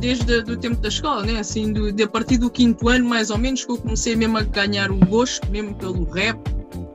Desde 0.00 0.38
o 0.50 0.56
tempo 0.56 0.76
da 0.80 0.88
escola, 0.88 1.22
né? 1.24 1.38
Assim, 1.38 1.72
de 1.72 2.02
a 2.02 2.08
partir 2.08 2.38
do 2.38 2.50
quinto 2.50 2.88
ano, 2.88 3.08
mais 3.08 3.30
ou 3.30 3.38
menos, 3.38 3.64
que 3.64 3.70
eu 3.70 3.78
comecei 3.78 4.16
mesmo 4.16 4.38
a 4.38 4.42
ganhar 4.42 4.90
o 4.90 4.96
gosto, 4.96 5.48
mesmo 5.50 5.74
pelo 5.74 6.04
rap. 6.10 6.38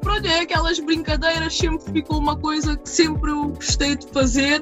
Pronto, 0.01 0.25
é 0.25 0.41
aquelas 0.41 0.79
brincadeiras, 0.79 1.55
sempre 1.57 1.91
ficou 1.91 2.19
uma 2.19 2.35
coisa 2.35 2.75
que 2.75 2.89
sempre 2.89 3.31
eu 3.31 3.49
gostei 3.49 3.95
de 3.95 4.07
fazer 4.07 4.61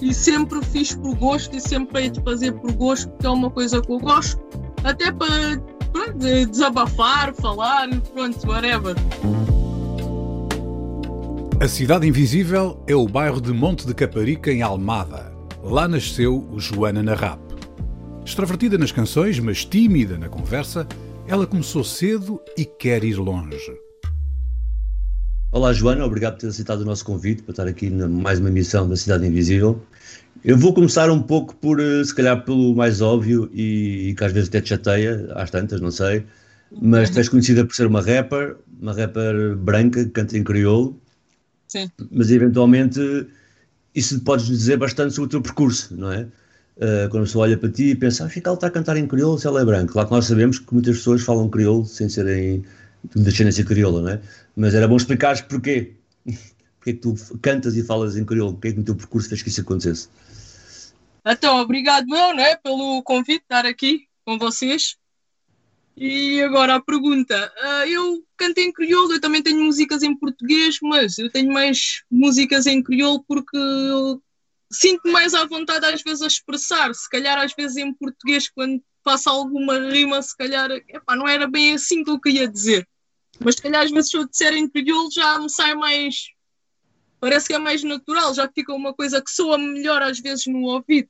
e 0.00 0.14
sempre 0.14 0.64
fiz 0.64 0.94
por 0.94 1.14
gosto 1.16 1.56
e 1.56 1.60
sempre 1.60 2.02
hei 2.02 2.10
de 2.10 2.22
fazer 2.22 2.52
por 2.52 2.72
gosto, 2.72 3.08
porque 3.10 3.26
é 3.26 3.30
uma 3.30 3.50
coisa 3.50 3.82
que 3.82 3.92
eu 3.92 3.98
gosto, 3.98 4.40
até 4.84 5.10
para 5.10 5.58
pronto, 5.92 6.18
desabafar, 6.18 7.34
falar, 7.34 7.88
pronto, 8.14 8.46
whatever. 8.46 8.94
A 11.60 11.66
Cidade 11.66 12.06
Invisível 12.06 12.80
é 12.86 12.94
o 12.94 13.06
bairro 13.06 13.40
de 13.40 13.52
Monte 13.52 13.86
de 13.86 13.92
Caparica, 13.92 14.52
em 14.52 14.62
Almada. 14.62 15.32
Lá 15.62 15.88
nasceu 15.88 16.46
o 16.52 16.60
Joana 16.60 17.02
na 17.02 17.14
Rap. 17.14 17.47
Extrovertida 18.28 18.76
nas 18.76 18.92
canções, 18.92 19.40
mas 19.40 19.64
tímida 19.64 20.18
na 20.18 20.28
conversa, 20.28 20.86
ela 21.26 21.46
começou 21.46 21.82
cedo 21.82 22.38
e 22.58 22.64
quer 22.66 23.02
ir 23.02 23.16
longe. 23.16 23.72
Olá, 25.50 25.72
Joana, 25.72 26.04
obrigado 26.04 26.34
por 26.34 26.40
ter 26.40 26.48
aceitado 26.48 26.82
o 26.82 26.84
nosso 26.84 27.06
convite 27.06 27.42
para 27.42 27.52
estar 27.52 27.66
aqui 27.66 27.88
na 27.88 28.06
mais 28.06 28.38
uma 28.38 28.50
emissão 28.50 28.86
da 28.86 28.96
Cidade 28.96 29.26
Invisível. 29.26 29.82
Eu 30.44 30.58
vou 30.58 30.74
começar 30.74 31.10
um 31.10 31.22
pouco 31.22 31.56
por, 31.56 31.80
eh, 31.80 32.04
se 32.04 32.14
calhar, 32.14 32.44
pelo 32.44 32.76
mais 32.76 33.00
óbvio 33.00 33.48
e, 33.50 34.10
e 34.10 34.14
que 34.14 34.22
às 34.22 34.30
vezes 34.30 34.50
até 34.50 34.60
te 34.60 34.68
chateia, 34.68 35.32
às 35.34 35.50
tantas, 35.50 35.80
não 35.80 35.90
sei, 35.90 36.26
mas 36.82 37.08
tu 37.08 37.16
és 37.16 37.30
conhecida 37.30 37.64
por 37.64 37.74
ser 37.74 37.86
uma 37.86 38.02
rapper, 38.02 38.56
uma 38.78 38.92
rapper 38.92 39.56
branca 39.56 40.04
que 40.04 40.10
canta 40.10 40.36
em 40.36 40.44
crioulo. 40.44 41.00
Sim. 41.66 41.90
Mas 42.12 42.30
eventualmente 42.30 43.00
isso 43.94 44.20
podes 44.20 44.46
dizer 44.46 44.76
bastante 44.76 45.14
sobre 45.14 45.28
o 45.28 45.30
teu 45.30 45.40
percurso, 45.40 45.96
não 45.96 46.12
é? 46.12 46.28
Uh, 46.78 47.10
quando 47.10 47.24
a 47.24 47.26
pessoa 47.26 47.42
olha 47.42 47.58
para 47.58 47.70
ti 47.70 47.90
e 47.90 47.94
pensa, 47.96 48.24
ah, 48.24 48.40
ela 48.44 48.54
está 48.54 48.68
a 48.68 48.70
cantar 48.70 48.96
em 48.96 49.06
crioulo 49.06 49.36
se 49.36 49.48
ela 49.48 49.60
é 49.60 49.64
branca. 49.64 49.92
Claro 49.92 50.08
que 50.08 50.14
nós 50.14 50.26
sabemos 50.26 50.60
que 50.60 50.72
muitas 50.72 50.98
pessoas 50.98 51.22
falam 51.22 51.50
crioulo 51.50 51.84
sem 51.84 52.08
serem 52.08 52.64
de 53.14 53.22
descendência 53.22 53.64
crioula, 53.64 54.00
não 54.00 54.10
é? 54.10 54.20
Mas 54.56 54.74
era 54.74 54.86
bom 54.86 54.96
explicares 54.96 55.40
porquê. 55.40 55.94
Porquê 56.78 56.92
que 56.92 57.00
tu 57.00 57.16
cantas 57.42 57.76
e 57.76 57.82
falas 57.82 58.16
em 58.16 58.24
crioulo? 58.24 58.52
Porquê 58.52 58.70
que 58.70 58.78
no 58.78 58.84
teu 58.84 58.94
percurso 58.94 59.28
fez 59.28 59.42
que 59.42 59.48
isso 59.48 59.62
acontecesse? 59.62 60.08
Então, 61.26 61.58
obrigado 61.60 62.06
eu, 62.14 62.34
né, 62.34 62.54
pelo 62.54 63.02
convite 63.02 63.40
de 63.40 63.44
estar 63.44 63.66
aqui 63.66 64.06
com 64.24 64.38
vocês. 64.38 64.96
E 65.96 66.40
agora 66.42 66.76
a 66.76 66.80
pergunta. 66.80 67.52
Uh, 67.60 67.88
eu 67.88 68.24
canto 68.36 68.58
em 68.58 68.72
crioulo, 68.72 69.12
eu 69.12 69.20
também 69.20 69.42
tenho 69.42 69.60
músicas 69.64 70.04
em 70.04 70.16
português, 70.16 70.78
mas 70.80 71.18
eu 71.18 71.28
tenho 71.28 71.52
mais 71.52 72.04
músicas 72.08 72.66
em 72.66 72.80
crioulo 72.80 73.24
porque 73.26 73.56
eu 73.56 74.22
sinto 74.70 75.08
mais 75.08 75.34
à 75.34 75.44
vontade 75.44 75.86
às 75.86 76.02
vezes 76.02 76.22
a 76.22 76.26
expressar. 76.26 76.94
Se 76.94 77.08
calhar 77.08 77.38
às 77.38 77.52
vezes 77.54 77.76
em 77.76 77.92
português, 77.92 78.48
quando 78.48 78.82
faço 79.04 79.28
alguma 79.30 79.78
rima, 79.78 80.20
se 80.22 80.36
calhar 80.36 80.70
epá, 80.70 81.16
não 81.16 81.26
era 81.26 81.46
bem 81.46 81.74
assim 81.74 82.04
que 82.04 82.10
eu 82.10 82.20
queria 82.20 82.48
dizer. 82.48 82.86
Mas 83.40 83.54
se 83.54 83.62
calhar 83.62 83.82
às 83.82 83.90
vezes 83.90 84.10
se 84.10 84.16
eu 84.16 84.28
disser 84.28 84.54
em 84.54 84.68
crioulo 84.68 85.10
já 85.10 85.38
me 85.38 85.50
sai 85.50 85.74
mais. 85.74 86.28
Parece 87.20 87.48
que 87.48 87.54
é 87.54 87.58
mais 87.58 87.82
natural, 87.82 88.32
já 88.32 88.48
fica 88.52 88.72
uma 88.72 88.94
coisa 88.94 89.20
que 89.20 89.30
soa 89.30 89.58
melhor 89.58 90.02
às 90.02 90.20
vezes 90.20 90.46
no 90.46 90.62
ouvido. 90.62 91.08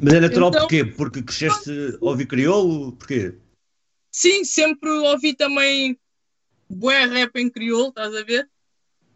Mas 0.00 0.14
é 0.14 0.20
natural 0.20 0.50
então, 0.50 0.60
porquê? 0.60 0.84
Porque 0.84 1.22
cresceste 1.22 1.70
a 2.00 2.04
ouvir 2.04 2.26
crioulo? 2.26 2.92
Porquê? 2.92 3.34
Sim, 4.12 4.44
sempre 4.44 4.88
ouvi 4.90 5.34
também 5.34 5.98
bué 6.68 7.06
rap 7.06 7.36
em 7.36 7.50
crioulo, 7.50 7.88
estás 7.88 8.14
a 8.14 8.22
ver? 8.22 8.48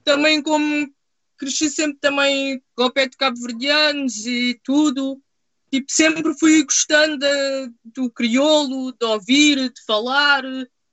Também 0.05 0.43
como 0.43 0.93
cresci 1.45 1.71
sempre 1.71 1.99
também 2.01 2.63
com 2.75 2.85
o 2.85 2.91
pé 2.91 3.07
de 3.07 3.17
cabo-verdianos 3.17 4.27
e 4.27 4.59
tudo. 4.65 5.21
Tipo, 5.71 5.87
sempre 5.89 6.35
fui 6.39 6.65
gostando 6.65 7.19
de, 7.19 7.71
do 7.85 8.11
crioulo, 8.11 8.93
de 8.93 9.07
ouvir, 9.07 9.73
de 9.73 9.85
falar, 9.87 10.43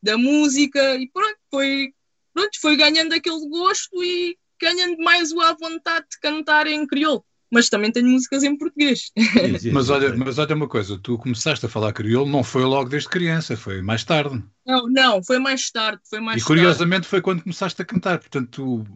da 0.01 0.17
música 0.17 0.95
e 0.95 1.07
pronto, 1.09 1.37
foi, 1.49 1.93
pronto, 2.33 2.59
foi 2.59 2.75
ganhando 2.75 3.13
aquele 3.13 3.47
gosto 3.47 4.03
e 4.03 4.37
ganhando 4.59 4.97
mais 4.97 5.31
a 5.31 5.53
vontade 5.53 6.05
de 6.11 6.19
cantar 6.19 6.67
em 6.67 6.85
crioulo 6.87 7.23
mas 7.51 7.67
também 7.67 7.91
tenho 7.91 8.07
músicas 8.07 8.43
em 8.43 8.57
português. 8.57 9.11
mas, 9.73 9.89
olha, 9.89 10.15
mas 10.15 10.39
olha 10.39 10.55
uma 10.55 10.69
coisa, 10.69 10.97
tu 10.97 11.17
começaste 11.17 11.65
a 11.65 11.69
falar 11.69 11.91
crioulo, 11.91 12.31
não 12.31 12.43
foi 12.43 12.63
logo 12.63 12.89
desde 12.89 13.09
criança, 13.09 13.57
foi 13.57 13.81
mais 13.81 14.05
tarde. 14.05 14.41
Não, 14.65 14.87
não, 14.87 15.21
foi 15.21 15.37
mais 15.37 15.69
tarde. 15.69 16.01
Foi 16.09 16.21
mais 16.21 16.41
e 16.41 16.45
curiosamente 16.45 17.01
tarde. 17.01 17.07
foi 17.09 17.21
quando 17.21 17.43
começaste 17.43 17.81
a 17.81 17.85
cantar, 17.85 18.19
portanto, 18.19 18.49
tu, 18.49 18.87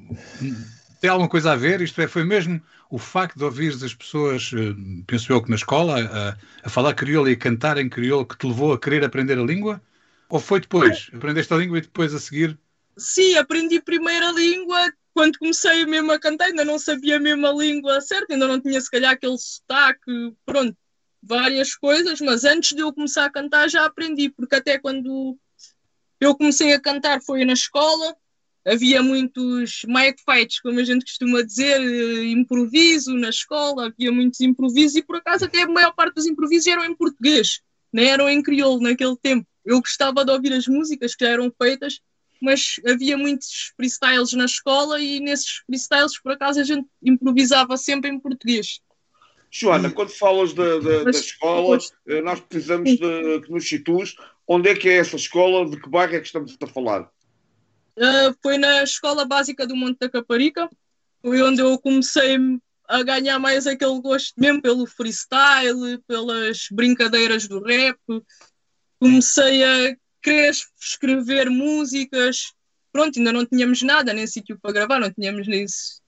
tem 1.05 1.11
alguma 1.11 1.29
coisa 1.29 1.51
a 1.51 1.55
ver? 1.55 1.81
Isto 1.81 2.01
é, 2.01 2.07
foi 2.07 2.23
mesmo 2.23 2.59
o 2.89 2.97
facto 2.97 3.37
de 3.37 3.43
ouvir 3.43 3.71
as 3.73 3.93
pessoas, 3.93 4.49
eh, 4.55 5.03
penso 5.05 5.31
eu 5.31 5.39
que 5.39 5.51
na 5.51 5.55
escola, 5.55 6.01
a, 6.01 6.65
a 6.65 6.69
falar 6.69 6.95
crioulo 6.95 7.29
e 7.29 7.33
a 7.33 7.37
cantar 7.37 7.77
em 7.77 7.87
crioulo 7.87 8.25
que 8.25 8.35
te 8.35 8.47
levou 8.47 8.73
a 8.73 8.79
querer 8.79 9.05
aprender 9.05 9.37
a 9.37 9.43
língua? 9.43 9.79
Ou 10.27 10.39
foi 10.39 10.59
depois? 10.59 11.11
Aprendeste 11.13 11.53
a 11.53 11.57
língua 11.57 11.77
e 11.77 11.81
depois 11.81 12.11
a 12.11 12.19
seguir? 12.19 12.57
Sim, 12.97 13.35
aprendi 13.35 13.79
primeiro 13.79 14.25
a 14.25 14.31
língua, 14.31 14.91
quando 15.13 15.37
comecei 15.37 15.85
mesmo 15.85 16.11
a 16.11 16.19
cantar, 16.19 16.45
ainda 16.45 16.65
não 16.65 16.79
sabia 16.79 17.19
mesmo 17.19 17.45
a 17.45 17.53
língua 17.53 18.01
certa, 18.01 18.33
ainda 18.33 18.47
não 18.47 18.59
tinha 18.59 18.81
se 18.81 18.89
calhar 18.89 19.11
aquele 19.11 19.37
sotaque, 19.37 20.33
pronto, 20.43 20.75
várias 21.21 21.75
coisas, 21.75 22.19
mas 22.19 22.43
antes 22.45 22.75
de 22.75 22.81
eu 22.81 22.91
começar 22.91 23.25
a 23.25 23.31
cantar 23.31 23.69
já 23.69 23.85
aprendi, 23.85 24.31
porque 24.31 24.55
até 24.55 24.79
quando 24.79 25.37
eu 26.19 26.35
comecei 26.35 26.73
a 26.73 26.81
cantar 26.81 27.21
foi 27.21 27.45
na 27.45 27.53
escola, 27.53 28.15
havia 28.65 29.01
muitos 29.01 29.81
mic 29.85 30.21
fights, 30.23 30.59
como 30.59 30.79
a 30.79 30.83
gente 30.83 31.05
costuma 31.05 31.43
dizer, 31.43 31.79
eh, 31.79 32.25
improviso 32.25 33.13
na 33.13 33.29
escola, 33.29 33.87
havia 33.87 34.11
muitos 34.11 34.41
improvisos 34.41 34.95
e 34.97 35.03
por 35.03 35.17
acaso 35.17 35.45
até 35.45 35.61
a 35.61 35.67
maior 35.67 35.93
parte 35.93 36.15
dos 36.15 36.25
improvisos 36.25 36.67
eram 36.67 36.83
em 36.83 36.95
português, 36.95 37.61
não 37.93 38.03
eram 38.03 38.29
em 38.29 38.41
crioulo 38.41 38.81
naquele 38.81 39.15
tempo. 39.17 39.47
Eu 39.63 39.79
gostava 39.79 40.25
de 40.25 40.31
ouvir 40.31 40.53
as 40.53 40.67
músicas 40.67 41.15
que 41.15 41.25
já 41.25 41.31
eram 41.31 41.53
feitas 41.61 41.99
mas 42.41 42.79
havia 42.85 43.17
muitos 43.17 43.73
freestyles 43.75 44.33
na 44.33 44.45
escola 44.45 44.99
e 44.99 45.19
nesses 45.19 45.63
freestyles, 45.65 46.19
por 46.19 46.33
acaso, 46.33 46.59
a 46.59 46.63
gente 46.63 46.87
improvisava 47.01 47.77
sempre 47.77 48.09
em 48.09 48.19
português. 48.19 48.79
Joana, 49.49 49.89
quando 49.89 50.09
falas 50.09 50.53
da, 50.53 50.79
da, 50.79 51.03
da 51.03 51.09
escola, 51.11 51.77
eh, 52.07 52.21
nós 52.21 52.39
precisamos 52.41 52.89
de, 52.91 53.41
que 53.41 53.51
nos 53.51 53.67
situes 53.67 54.15
onde 54.47 54.69
é 54.69 54.75
que 54.75 54.89
é 54.89 54.97
essa 54.97 55.15
escola, 55.15 55.67
de 55.69 55.79
que 55.79 55.89
bairro 55.89 56.15
é 56.15 56.19
que 56.19 56.25
estamos 56.25 56.57
a 56.61 56.67
falar? 56.67 57.09
Uh, 57.97 58.35
foi 58.41 58.57
na 58.57 58.83
escola 58.83 59.25
básica 59.25 59.65
do 59.65 59.75
Monte 59.75 59.99
da 59.99 60.09
Caparica, 60.09 60.69
foi 61.21 61.41
onde 61.41 61.61
eu 61.61 61.77
comecei 61.79 62.37
a 62.87 63.03
ganhar 63.03 63.39
mais 63.39 63.65
aquele 63.65 63.99
gosto 64.01 64.33
mesmo 64.37 64.61
pelo 64.61 64.85
freestyle, 64.85 65.97
pelas 66.07 66.67
brincadeiras 66.71 67.47
do 67.47 67.63
rap. 67.63 67.97
Comecei 68.99 69.63
a 69.63 69.95
querer 70.21 70.51
escrever 70.79 71.49
músicas. 71.49 72.53
Pronto, 72.91 73.17
ainda 73.17 73.33
não 73.33 73.45
tínhamos 73.45 73.81
nada, 73.81 74.13
nem 74.13 74.27
sítio 74.27 74.57
para 74.61 74.73
gravar, 74.73 74.99
não 74.99 75.11
tínhamos 75.11 75.47
isso. 75.47 76.01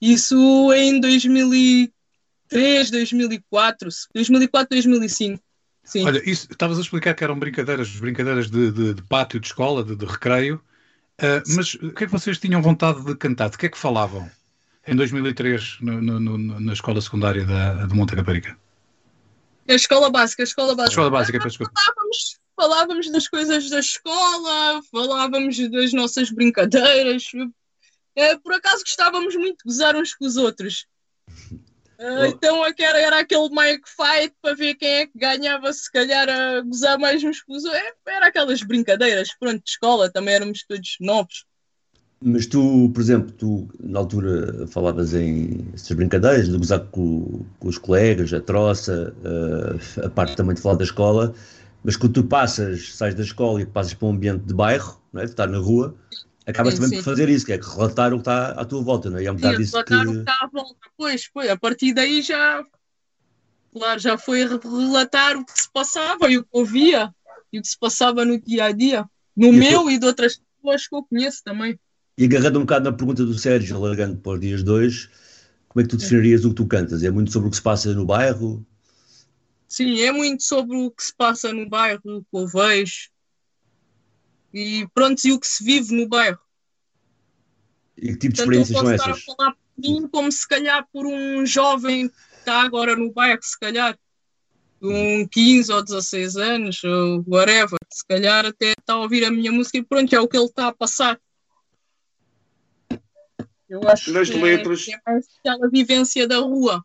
Isso 0.00 0.72
em 0.72 1.00
2003, 1.00 2.90
2004, 2.90 3.88
2004, 4.14 4.68
2005. 4.70 5.42
Sim. 5.84 6.04
Olha, 6.04 6.22
estavas 6.24 6.78
a 6.78 6.80
explicar 6.80 7.14
que 7.14 7.24
eram 7.24 7.38
brincadeiras, 7.38 7.88
brincadeiras 7.96 8.50
de, 8.50 8.70
de, 8.70 8.94
de 8.94 9.02
pátio 9.02 9.40
de 9.40 9.46
escola, 9.48 9.82
de, 9.84 9.96
de 9.96 10.06
recreio, 10.06 10.62
uh, 11.22 11.42
mas 11.56 11.74
o 11.74 11.92
que 11.92 12.04
é 12.04 12.06
que 12.06 12.12
vocês 12.12 12.38
tinham 12.38 12.60
vontade 12.60 13.04
de 13.04 13.14
cantar? 13.16 13.50
De 13.50 13.58
que 13.58 13.66
é 13.66 13.68
que 13.68 13.78
falavam 13.78 14.30
em 14.86 14.96
2003 14.96 15.78
no, 15.80 16.02
no, 16.02 16.20
no, 16.20 16.60
na 16.60 16.72
escola 16.72 17.00
secundária 17.00 17.44
da, 17.44 17.86
de 17.86 17.94
Monte 17.94 18.16
Caparica? 18.16 18.56
A 19.68 19.74
escola 19.74 20.10
básica, 20.10 20.42
a 20.42 20.44
escola 20.44 20.74
básica. 20.74 20.90
A 20.90 20.92
escola 20.92 21.10
básica, 21.10 21.40
Falávamos, 21.40 22.40
falávamos 22.56 23.12
das 23.12 23.28
coisas 23.28 23.70
da 23.70 23.78
escola, 23.78 24.82
falávamos 24.90 25.70
das 25.70 25.92
nossas 25.92 26.30
brincadeiras. 26.30 27.24
É, 28.14 28.36
por 28.36 28.52
acaso 28.52 28.82
gostávamos 28.82 29.34
muito 29.36 29.58
de 29.58 29.64
gozar 29.64 29.96
uns 29.96 30.14
com 30.14 30.26
os 30.26 30.36
outros. 30.36 30.86
Uh, 32.02 32.26
então 32.26 32.66
era, 32.66 33.00
era 33.00 33.20
aquele 33.20 33.48
Mike 33.48 33.88
Fight 33.88 34.34
para 34.42 34.56
ver 34.56 34.74
quem 34.74 34.88
é 34.88 35.06
que 35.06 35.16
ganhava, 35.16 35.72
se 35.72 35.90
calhar 35.90 36.28
a 36.28 36.60
gozar 36.60 36.98
mais 36.98 37.22
uns 37.22 37.40
com 37.40 37.54
os 37.54 37.64
é, 37.64 37.92
Era 38.04 38.26
aquelas 38.26 38.60
brincadeiras, 38.64 39.28
pronto, 39.38 39.62
de 39.62 39.70
escola, 39.70 40.10
também 40.10 40.34
éramos 40.34 40.64
todos 40.66 40.96
novos. 41.00 41.44
Mas 42.20 42.46
tu, 42.46 42.90
por 42.92 43.00
exemplo, 43.00 43.32
tu 43.32 43.68
na 43.78 44.00
altura 44.00 44.66
falavas 44.66 45.14
em 45.14 45.64
essas 45.74 45.96
brincadeiras, 45.96 46.48
de 46.48 46.58
gozar 46.58 46.80
com, 46.90 47.44
com 47.60 47.68
os 47.68 47.78
colegas, 47.78 48.32
a 48.32 48.40
troça, 48.40 49.14
uh, 49.22 50.06
a 50.06 50.10
parte 50.10 50.36
também 50.36 50.56
de 50.56 50.60
falar 50.60 50.74
da 50.74 50.84
escola, 50.84 51.32
mas 51.84 51.96
quando 51.96 52.14
tu 52.14 52.24
passas, 52.24 52.94
sais 52.94 53.14
da 53.14 53.22
escola 53.22 53.62
e 53.62 53.66
passas 53.66 53.94
para 53.94 54.08
um 54.08 54.10
ambiente 54.10 54.44
de 54.44 54.54
bairro, 54.54 55.00
não 55.12 55.20
é? 55.20 55.24
de 55.24 55.30
estar 55.30 55.46
na 55.46 55.58
rua, 55.58 55.94
acabas 56.46 56.74
sim, 56.74 56.80
também 56.80 56.90
sim. 56.90 57.04
por 57.04 57.10
fazer 57.10 57.28
isso, 57.28 57.46
que 57.46 57.52
é 57.52 57.56
relatar 57.60 58.12
o 58.12 58.16
que 58.16 58.22
está 58.22 58.48
à 58.50 58.64
tua 58.64 58.82
volta, 58.82 59.10
não 59.10 59.18
é? 59.18 59.22
E 59.22 59.26
é 59.26 59.32
um 59.32 59.36
bocado 59.36 59.56
sim, 59.56 59.62
isso 59.62 59.84
que... 59.84 59.94
o 59.94 60.12
que 60.12 60.18
está 60.18 60.38
à 60.40 60.46
volta. 60.46 60.76
Pois, 60.96 61.28
pois, 61.32 61.50
a 61.50 61.56
partir 61.56 61.92
daí 61.92 62.22
já, 62.22 62.64
claro, 63.72 64.00
já 64.00 64.18
foi 64.18 64.44
relatar 64.46 65.36
o 65.36 65.44
que 65.44 65.60
se 65.60 65.70
passava 65.72 66.30
e 66.30 66.38
o 66.38 66.42
que 66.42 66.50
ouvia 66.52 67.14
e 67.52 67.58
o 67.58 67.62
que 67.62 67.68
se 67.68 67.78
passava 67.78 68.24
no 68.24 68.40
dia 68.40 68.64
a 68.64 68.72
dia, 68.72 69.04
no 69.36 69.48
e 69.48 69.52
meu 69.52 69.82
tô... 69.82 69.90
e 69.90 69.98
de 69.98 70.06
outras 70.06 70.40
pessoas 70.56 70.86
que 70.86 70.96
eu 70.96 71.02
conheço 71.04 71.42
também. 71.44 71.78
E 72.16 72.24
agarrando 72.24 72.58
um 72.58 72.62
bocado 72.62 72.90
na 72.90 72.96
pergunta 72.96 73.24
do 73.24 73.38
Sérgio, 73.38 73.80
largando 73.80 74.16
para 74.16 74.32
os 74.32 74.40
dias 74.40 74.62
dois, 74.62 75.08
como 75.68 75.80
é 75.80 75.84
que 75.84 75.90
tu 75.90 75.96
definirias 75.96 76.44
o 76.44 76.50
que 76.50 76.56
tu 76.56 76.66
cantas? 76.66 77.02
É 77.02 77.10
muito 77.10 77.32
sobre 77.32 77.48
o 77.48 77.50
que 77.50 77.56
se 77.56 77.62
passa 77.62 77.92
no 77.94 78.04
bairro? 78.04 78.64
Sim, 79.66 80.02
é 80.02 80.12
muito 80.12 80.42
sobre 80.42 80.76
o 80.76 80.90
que 80.90 81.02
se 81.02 81.14
passa 81.16 81.52
no 81.52 81.66
bairro, 81.66 82.00
o 82.04 82.20
que 82.20 82.26
eu 82.34 82.46
vejo, 82.46 83.08
e 84.52 84.86
pronto, 84.94 85.24
e 85.24 85.32
o 85.32 85.40
que 85.40 85.46
se 85.46 85.64
vive 85.64 85.94
no 85.94 86.08
bairro. 86.08 86.38
E 87.96 88.08
que 88.12 88.16
tipo 88.16 88.34
de 88.34 88.40
experiências 88.40 88.78
são 88.78 88.90
essas? 88.90 89.18
Estar 89.18 89.32
a 89.32 89.36
falar 89.36 89.52
por 89.52 89.82
mim 89.88 90.08
como 90.08 90.30
se 90.30 90.46
calhar 90.46 90.86
por 90.92 91.06
um 91.06 91.46
jovem 91.46 92.08
que 92.08 92.14
está 92.38 92.62
agora 92.62 92.96
no 92.96 93.12
bairro, 93.12 93.42
se 93.42 93.58
calhar, 93.58 93.98
com 94.80 95.28
15 95.28 95.72
ou 95.72 95.84
16 95.84 96.36
anos, 96.36 96.84
ou 96.84 97.24
whatever, 97.26 97.78
se 97.92 98.04
calhar 98.06 98.44
até 98.44 98.72
está 98.72 98.94
a 98.94 98.98
ouvir 98.98 99.24
a 99.24 99.30
minha 99.30 99.52
música 99.52 99.78
e 99.78 99.84
pronto, 99.84 100.14
é 100.14 100.20
o 100.20 100.28
que 100.28 100.36
ele 100.36 100.46
está 100.46 100.68
a 100.68 100.74
passar. 100.74 101.20
Eu 103.68 103.80
acho 103.88 104.12
Nas 104.12 104.28
que 104.28 104.38
letras... 104.38 104.86
é, 104.88 104.92
é 104.92 105.00
mais 105.06 105.26
aquela 105.38 105.70
vivência 105.70 106.28
da 106.28 106.38
rua. 106.38 106.84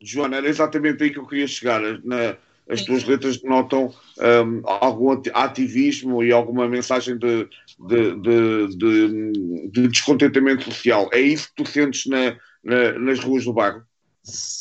Joana, 0.00 0.36
era 0.36 0.48
exatamente 0.48 1.02
aí 1.02 1.10
que 1.10 1.18
eu 1.18 1.26
queria 1.26 1.46
chegar. 1.46 1.80
Na, 2.04 2.38
as 2.68 2.82
tuas 2.82 3.04
letras 3.04 3.36
denotam 3.38 3.92
um, 4.18 4.62
algum 4.64 5.20
ativismo 5.34 6.22
e 6.22 6.32
alguma 6.32 6.68
mensagem 6.68 7.18
de, 7.18 7.48
de, 7.88 8.16
de, 8.16 9.70
de, 9.70 9.88
descontentamento 9.88 10.64
social. 10.64 11.10
É 11.12 11.20
isso 11.20 11.48
que 11.48 11.62
tu 11.62 11.70
sentes 11.70 12.06
na, 12.06 12.36
na, 12.62 12.98
nas 12.98 13.20
ruas 13.20 13.44
do 13.44 13.52
bairro? 13.52 13.82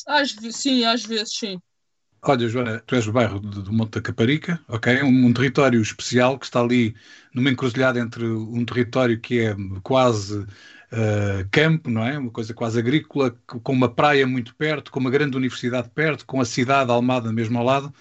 Às, 0.07 0.35
sim, 0.51 0.83
às 0.83 1.05
vezes 1.05 1.37
sim. 1.37 1.57
Olha, 2.25 2.47
Joana, 2.47 2.81
tu 2.85 2.95
és 2.95 3.05
do 3.05 3.11
bairro 3.11 3.39
do 3.39 3.71
Monte 3.73 3.95
da 3.95 4.01
Caparica, 4.01 4.59
ok? 4.69 5.03
Um, 5.03 5.25
um, 5.25 5.33
território 5.33 5.81
especial 5.81 6.39
que 6.39 6.45
está 6.45 6.61
ali 6.61 6.95
numa 7.33 7.49
encruzilhada 7.49 7.99
entre 7.99 8.25
um 8.25 8.63
território 8.63 9.19
que 9.19 9.41
é 9.41 9.55
quase 9.81 10.45
uh, 10.93 11.47
campo, 11.51 11.89
não 11.89 12.05
é? 12.05 12.17
Uma 12.17 12.31
coisa 12.31 12.53
quase 12.53 12.79
agrícola, 12.79 13.35
com 13.45 13.73
uma 13.73 13.89
praia 13.89 14.25
muito 14.27 14.55
perto, 14.55 14.91
com 14.91 14.99
uma 14.99 15.09
grande 15.09 15.35
universidade 15.35 15.89
perto, 15.89 16.25
com 16.25 16.39
a 16.39 16.45
cidade 16.45 16.91
Almada 16.91 17.33
mesmo 17.33 17.57
ao 17.57 17.65
lado. 17.65 17.93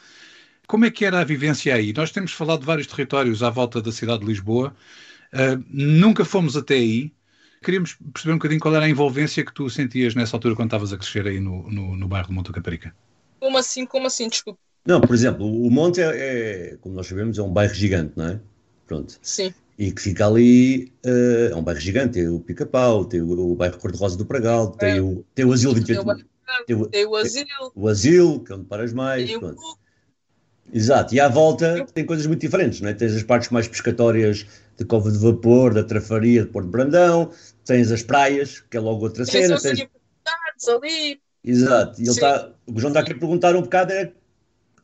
Como 0.67 0.85
é 0.85 0.91
que 0.91 1.05
era 1.05 1.21
a 1.21 1.25
vivência 1.25 1.75
aí? 1.75 1.93
Nós 1.93 2.11
temos 2.11 2.33
falado 2.33 2.61
de 2.61 2.67
vários 2.67 2.87
territórios 2.87 3.43
à 3.43 3.51
volta 3.51 3.81
da 3.83 3.91
cidade 3.91 4.21
de 4.21 4.27
Lisboa, 4.27 4.75
uh, 5.33 5.65
nunca 5.69 6.25
fomos 6.25 6.57
até 6.57 6.75
aí. 6.75 7.13
Queríamos 7.63 7.97
perceber 8.13 8.35
um 8.35 8.39
bocadinho 8.39 8.61
qual 8.61 8.75
era 8.75 8.85
a 8.85 8.89
envolvência 8.89 9.45
que 9.45 9.55
tu 9.55 9.71
sentias 9.71 10.15
nessa 10.15 10.37
altura 10.37 10.55
quando 10.55 10.69
estavas 10.69 10.93
a 10.93 10.99
crescer 10.99 11.27
aí 11.27 11.41
no, 11.41 11.71
no, 11.71 11.97
no 11.97 12.09
bairro 12.09 12.29
do 12.29 12.33
Monte 12.35 12.53
Caparica. 12.53 12.95
Como 13.39 13.57
assim? 13.57 13.87
Como 13.87 14.07
assim? 14.07 14.29
Desculpa. 14.29 14.59
Não, 14.85 15.01
por 15.01 15.15
exemplo, 15.15 15.47
o 15.47 15.71
Monte 15.71 16.01
é, 16.01 16.11
é, 16.73 16.77
como 16.81 16.97
nós 16.97 17.07
sabemos, 17.07 17.39
é 17.39 17.43
um 17.43 17.53
bairro 17.53 17.73
gigante, 17.73 18.15
não 18.17 18.27
é? 18.27 18.41
Pronto. 18.85 19.17
Sim. 19.23 19.55
E 19.83 19.91
que 19.91 20.01
fica 20.01 20.29
ali, 20.29 20.93
uh, 21.05 21.51
é 21.51 21.57
um 21.57 21.63
bairro 21.65 21.81
gigante, 21.81 22.13
tem 22.13 22.29
o 22.29 22.39
Pica-Pau, 22.39 23.05
tem 23.05 23.21
o, 23.21 23.51
o 23.51 23.57
bairro 23.57 23.77
Cor-de-Rosa 23.79 24.17
do 24.17 24.25
Pragal, 24.25 24.71
tem, 24.71 24.99
é. 24.99 25.03
o, 25.03 25.25
tem 25.35 25.45
o 25.45 25.53
Asilo 25.53 25.75
28... 25.75 26.05
Tem 26.69 26.77
o, 26.77 26.87
tem 26.87 27.05
o 27.05 27.17
Asilo. 27.17 27.73
O 27.75 27.89
Asilo, 27.89 28.45
que 28.45 28.53
é 28.53 28.55
onde 28.55 28.67
paras 28.67 28.93
mais, 28.93 29.29
tem. 29.29 29.37
O... 29.39 29.57
Exato, 30.73 31.13
e 31.17 31.19
à 31.19 31.27
volta 31.27 31.85
tem 31.93 32.07
coisas 32.07 32.29
muito 32.29 32.41
diferentes, 32.41 32.81
não 32.81 32.91
é? 32.91 32.95
Tens 32.95 33.13
as 33.17 33.25
partes 33.25 33.51
mais 33.51 33.67
pescatórias 33.67 34.47
de 34.79 34.85
Cova 34.85 35.11
de 35.11 35.19
Vapor, 35.19 35.75
da 35.75 35.83
Trafaria, 35.83 36.45
de 36.45 36.51
Porto 36.51 36.69
Brandão, 36.69 37.33
tens 37.65 37.91
as 37.91 38.05
praias, 38.05 38.61
que 38.61 38.77
é 38.77 38.81
logo 38.81 39.03
outra 39.03 39.27
tens 39.27 39.49
cena. 39.49 39.61
Tens 39.61 40.69
ali, 40.69 41.21
Exato. 41.43 42.01
E 42.01 42.05
ele 42.05 42.11
está. 42.11 42.53
O 42.69 42.79
João 42.79 42.93
está 42.93 43.01
aqui 43.01 43.15
a 43.15 43.19
perguntar 43.19 43.57
um 43.57 43.63
bocado 43.63 43.93
é 43.93 44.13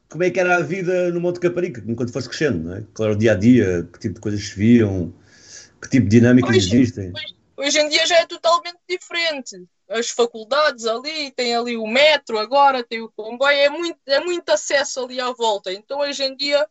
como 0.09 0.25
é 0.25 0.31
que 0.31 0.41
era 0.41 0.57
a 0.57 0.61
vida 0.61 1.11
no 1.11 1.21
Monte 1.21 1.41
Caparica, 1.41 1.83
enquanto 1.87 2.13
fosse 2.13 2.29
crescendo, 2.29 2.69
não 2.69 2.77
é? 2.77 2.85
Era 3.01 3.13
o 3.13 3.17
dia 3.17 3.33
a 3.33 3.35
dia, 3.35 3.89
que 3.93 3.99
tipo 3.99 4.15
de 4.15 4.21
coisas 4.21 4.43
se 4.43 4.55
viam, 4.55 5.13
que 5.81 5.89
tipo 5.91 6.09
de 6.09 6.19
dinâmicas 6.19 6.57
hoje, 6.57 6.77
existem. 6.77 7.13
Hoje, 7.15 7.35
hoje, 7.57 7.79
em 7.81 7.89
dia 7.89 8.07
já 8.07 8.17
é 8.17 8.27
totalmente 8.27 8.79
diferente. 8.89 9.57
As 9.89 10.11
faculdades 10.11 10.87
ali, 10.87 11.31
tem 11.33 11.55
ali 11.55 11.77
o 11.77 11.87
metro 11.87 12.39
agora, 12.39 12.85
tem 12.85 13.03
o 13.03 13.13
comboio, 13.15 13.57
é 13.57 13.69
muito, 13.69 13.99
é 14.07 14.21
muito 14.21 14.49
acesso 14.51 15.01
ali 15.01 15.21
à 15.21 15.33
volta. 15.33 15.73
Então 15.73 16.01
hoje 16.01 16.25
em 16.25 16.37
dia 16.37 16.67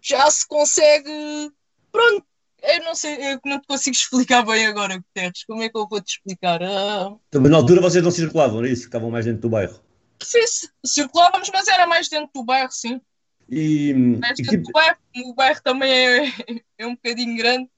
já 0.00 0.28
se 0.30 0.46
consegue. 0.46 1.50
Pronto, 1.92 2.24
eu 2.62 2.84
não 2.84 2.94
sei, 2.94 3.34
eu 3.34 3.40
não 3.44 3.60
te 3.60 3.66
consigo 3.66 3.94
explicar 3.96 4.44
bem 4.44 4.66
agora, 4.66 4.96
Guterres. 4.96 5.44
Como 5.44 5.62
é 5.62 5.68
que 5.68 5.76
eu 5.78 5.86
vou 5.88 6.00
te 6.00 6.16
explicar? 6.16 6.62
Ah... 6.62 7.14
Também 7.30 7.50
na 7.50 7.58
altura 7.58 7.80
vocês 7.80 8.02
não 8.02 8.10
circulavam, 8.10 8.58
era 8.58 8.68
isso? 8.68 8.84
Ficavam 8.84 9.10
mais 9.10 9.24
dentro 9.24 9.42
do 9.42 9.50
bairro? 9.50 9.80
Sim, 10.22 10.68
circulávamos, 10.84 11.50
mas 11.52 11.68
era 11.68 11.86
mais 11.86 12.08
dentro 12.08 12.30
do 12.34 12.44
bairro, 12.44 12.72
sim. 12.72 13.00
E, 13.48 13.94
mais 13.94 14.38
e 14.38 14.42
dentro 14.42 14.58
tipo... 14.58 14.66
do 14.66 14.72
bairro, 14.72 14.98
o 15.26 15.34
bairro 15.34 15.62
também 15.62 15.90
é, 15.90 16.32
é 16.78 16.86
um 16.86 16.94
bocadinho 16.94 17.36
grande. 17.36 17.68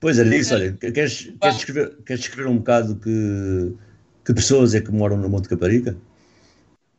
Pois 0.00 0.18
é, 0.18 0.36
isso, 0.36 0.54
olha, 0.54 0.72
queres, 0.72 1.24
queres, 1.40 1.56
descrever, 1.56 1.96
queres 2.04 2.22
descrever 2.22 2.48
um 2.48 2.58
bocado 2.58 2.96
que, 2.96 3.76
que 4.24 4.34
pessoas 4.34 4.74
é 4.74 4.80
que 4.80 4.92
moram 4.92 5.16
no 5.16 5.28
Monte 5.28 5.48
Caparica? 5.48 5.96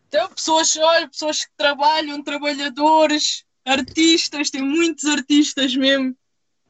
Então, 0.08 0.28
pessoas, 0.30 0.76
olha, 0.76 1.08
pessoas 1.08 1.46
que 1.46 1.52
trabalham, 1.56 2.24
trabalhadores, 2.24 3.46
artistas, 3.64 4.50
tem 4.50 4.62
muitos 4.62 5.06
artistas 5.06 5.76
mesmo. 5.76 6.16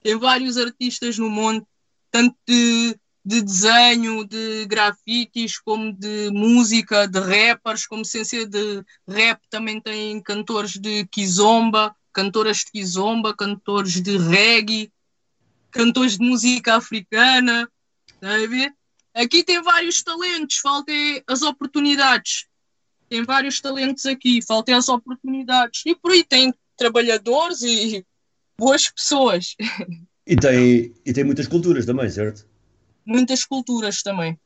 Tem 0.03 0.17
vários 0.17 0.57
artistas 0.57 1.17
no 1.17 1.29
mundo, 1.29 1.65
tanto 2.11 2.35
de, 2.47 2.95
de 3.29 3.43
desenho, 3.43 4.25
de 4.25 4.65
grafites, 4.65 5.59
como 5.59 5.93
de 5.93 6.31
música, 6.31 7.07
de 7.07 7.19
rappers, 7.19 7.85
como 7.85 8.03
sem 8.03 8.25
ser 8.25 8.47
de 8.47 8.83
rap, 9.07 9.39
também 9.51 9.79
tem 9.79 10.19
cantores 10.19 10.71
de 10.71 11.05
kizomba, 11.05 11.95
cantoras 12.11 12.57
de 12.57 12.71
kizomba, 12.71 13.35
cantores 13.35 14.01
de 14.01 14.17
reggae, 14.17 14.91
cantores 15.69 16.17
de 16.17 16.25
música 16.25 16.73
africana. 16.75 17.69
A 18.19 18.47
ver? 18.47 18.73
Aqui 19.13 19.43
tem 19.43 19.61
vários 19.61 20.01
talentos, 20.01 20.57
faltam 20.57 20.95
as 21.27 21.43
oportunidades. 21.43 22.47
Tem 23.07 23.21
vários 23.21 23.61
talentos 23.61 24.07
aqui, 24.07 24.39
faltam 24.41 24.75
as 24.75 24.89
oportunidades. 24.89 25.83
E 25.85 25.93
por 25.93 26.13
aí 26.13 26.23
tem 26.23 26.51
trabalhadores 26.75 27.61
e 27.61 28.03
boas 28.57 28.89
pessoas. 28.89 29.55
E 30.25 30.35
tem, 30.35 30.95
e 31.05 31.13
tem 31.13 31.23
muitas 31.23 31.47
culturas 31.47 31.85
também, 31.85 32.09
certo? 32.09 32.48
Muitas 33.09 33.43
culturas 33.43 34.03
também. 34.03 34.37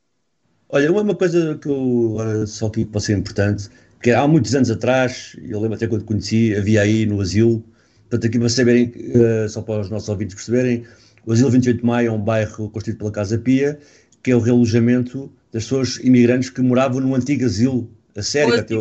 Olha, 0.70 0.90
uma 0.90 1.14
coisa 1.14 1.58
que 1.62 1.68
eu 1.68 2.48
só 2.48 2.68
aqui 2.68 2.86
pode 2.86 3.04
ser 3.04 3.18
importante, 3.18 3.70
que 4.02 4.12
há 4.12 4.26
muitos 4.26 4.56
anos 4.56 4.72
atrás, 4.72 5.36
eu 5.44 5.60
lembro 5.60 5.76
até 5.76 5.86
quando 5.86 6.06
conheci, 6.06 6.56
havia 6.56 6.82
aí 6.82 7.06
no 7.06 7.20
asilo, 7.20 7.62
portanto 8.10 8.26
aqui 8.26 8.40
para 8.40 8.48
saberem, 8.48 8.86
uh, 8.86 9.50
só 9.50 9.62
para 9.62 9.82
os 9.82 9.90
nossos 9.90 10.08
ouvintes 10.08 10.36
perceberem, 10.36 10.86
o 11.26 11.34
Asilo 11.34 11.52
28 11.52 11.80
de 11.80 11.86
Maio 11.86 12.08
é 12.08 12.12
um 12.12 12.20
bairro 12.20 12.70
construído 12.70 13.00
pela 13.00 13.12
Casa 13.12 13.38
Pia, 13.38 13.78
que 14.24 14.32
é 14.32 14.36
o 14.36 14.40
realojamento 14.40 15.30
das 15.52 15.64
pessoas 15.64 15.98
imigrantes 15.98 16.50
que 16.50 16.62
moravam 16.62 17.02
no 17.02 17.14
antigo 17.16 17.46
asilo, 17.46 17.90
a 18.16 18.22
sério, 18.24 18.56
até, 18.56 18.76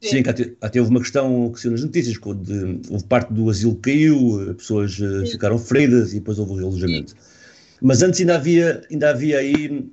Sim, 0.00 0.22
até, 0.28 0.52
até, 0.60 0.78
houve 0.78 0.92
uma 0.92 1.00
questão 1.00 1.50
que 1.52 1.60
saiu 1.60 1.72
nas 1.72 1.82
notícias, 1.82 2.14
de, 2.14 2.80
houve 2.88 3.04
parte 3.04 3.32
do 3.32 3.50
asilo 3.50 3.74
que 3.74 3.90
caiu, 3.90 4.54
pessoas 4.56 4.96
uh, 5.00 5.26
ficaram 5.26 5.58
feridas 5.58 6.12
e 6.12 6.20
depois 6.20 6.38
houve 6.38 6.52
o 6.52 6.54
realojamento. 6.54 7.16
Mas 7.80 8.02
antes 8.02 8.20
ainda 8.20 8.34
havia, 8.36 8.82
ainda 8.90 9.10
havia 9.10 9.38
aí 9.38 9.90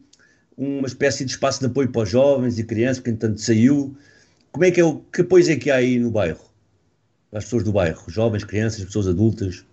uma 0.58 0.88
espécie 0.88 1.26
de 1.26 1.32
espaço 1.32 1.60
de 1.60 1.68
apoio 1.68 1.92
para 1.92 2.04
os 2.04 2.10
jovens 2.10 2.58
e 2.58 2.64
crianças, 2.64 3.04
que 3.04 3.10
entanto 3.10 3.40
saiu. 3.40 3.96
Como 4.52 4.66
é 4.66 4.72
que 4.72 4.80
é 4.80 4.84
o 4.84 5.00
que 5.00 5.22
apoio 5.22 5.52
é 5.52 5.56
que 5.56 5.70
há 5.70 5.76
aí 5.76 6.00
no 6.00 6.12
bairro? 6.12 6.44
As 7.32 7.44
pessoas 7.44 7.64
do 7.64 7.74
bairro, 7.74 8.10
jovens, 8.10 8.44
crianças, 8.44 8.86
pessoas 8.86 9.08
adultas? 9.08 9.66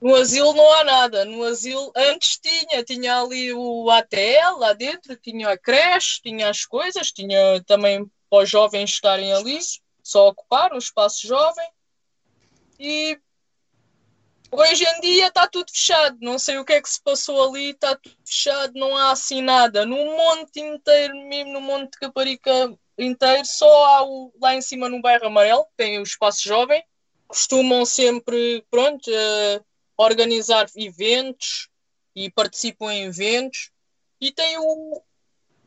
No 0.00 0.14
asilo 0.14 0.52
não 0.52 0.72
há 0.74 0.84
nada. 0.84 1.24
No 1.24 1.42
asilo 1.42 1.90
antes 1.96 2.38
tinha, 2.38 2.84
tinha 2.84 3.20
ali 3.20 3.52
o 3.52 3.90
ATL 3.90 4.58
lá 4.58 4.72
dentro, 4.72 5.16
tinha 5.16 5.50
a 5.50 5.58
creche, 5.58 6.20
tinha 6.22 6.48
as 6.48 6.64
coisas, 6.64 7.10
tinha 7.10 7.62
também 7.66 8.06
para 8.30 8.44
os 8.44 8.50
jovens 8.50 8.90
estarem 8.90 9.32
ali, 9.32 9.58
só 10.02 10.28
ocupar 10.28 10.72
o 10.72 10.78
espaço 10.78 11.26
jovem. 11.26 11.68
E 12.78 13.18
Hoje 14.50 14.84
em 14.84 15.00
dia 15.00 15.28
está 15.28 15.46
tudo 15.46 15.70
fechado, 15.70 16.16
não 16.20 16.38
sei 16.38 16.58
o 16.58 16.64
que 16.64 16.72
é 16.72 16.80
que 16.80 16.88
se 16.88 17.02
passou 17.02 17.48
ali, 17.48 17.70
está 17.70 17.94
tudo 17.94 18.16
fechado, 18.24 18.72
não 18.74 18.96
há 18.96 19.12
assim 19.12 19.42
nada. 19.42 19.84
No 19.84 19.96
monte 19.96 20.60
inteiro, 20.60 21.14
mesmo 21.28 21.52
no 21.52 21.60
monte 21.60 21.92
de 21.92 21.98
Caparica 21.98 22.74
inteiro, 22.96 23.44
só 23.44 23.84
há 23.86 24.04
o, 24.04 24.32
lá 24.40 24.54
em 24.54 24.62
cima 24.62 24.88
no 24.88 25.02
bairro 25.02 25.26
Amarelo, 25.26 25.66
tem 25.76 25.98
o 25.98 26.02
espaço 26.02 26.42
jovem, 26.42 26.82
costumam 27.26 27.84
sempre, 27.84 28.64
pronto, 28.70 29.10
uh, 29.10 29.64
organizar 29.98 30.66
eventos 30.76 31.68
e 32.14 32.30
participam 32.30 32.92
em 32.92 33.04
eventos. 33.04 33.70
E 34.20 34.32
tem 34.32 34.56
o 34.58 35.02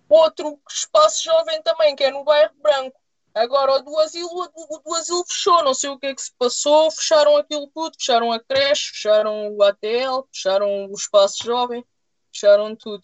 outro 0.09 0.59
espaço 0.69 1.23
jovem 1.23 1.61
também, 1.61 1.95
que 1.95 2.03
é 2.03 2.11
no 2.11 2.23
bairro 2.23 2.53
Branco. 2.61 3.00
Agora, 3.33 3.75
o 3.75 3.81
do 3.81 3.97
asilo, 3.99 4.49
o 4.53 4.81
do 4.83 4.93
asilo 4.95 5.23
fechou, 5.25 5.63
não 5.63 5.73
sei 5.73 5.89
o 5.89 5.97
que 5.97 6.07
é 6.07 6.13
que 6.15 6.21
se 6.21 6.31
passou, 6.37 6.91
fecharam 6.91 7.37
aquilo 7.37 7.69
tudo, 7.73 7.95
fecharam 7.97 8.31
a 8.31 8.39
creche, 8.39 8.91
fecharam 8.91 9.55
o 9.55 9.63
ATL, 9.63 10.27
fecharam 10.33 10.87
o 10.87 10.93
espaço 10.93 11.43
jovem, 11.45 11.83
fecharam 12.31 12.75
tudo. 12.75 13.01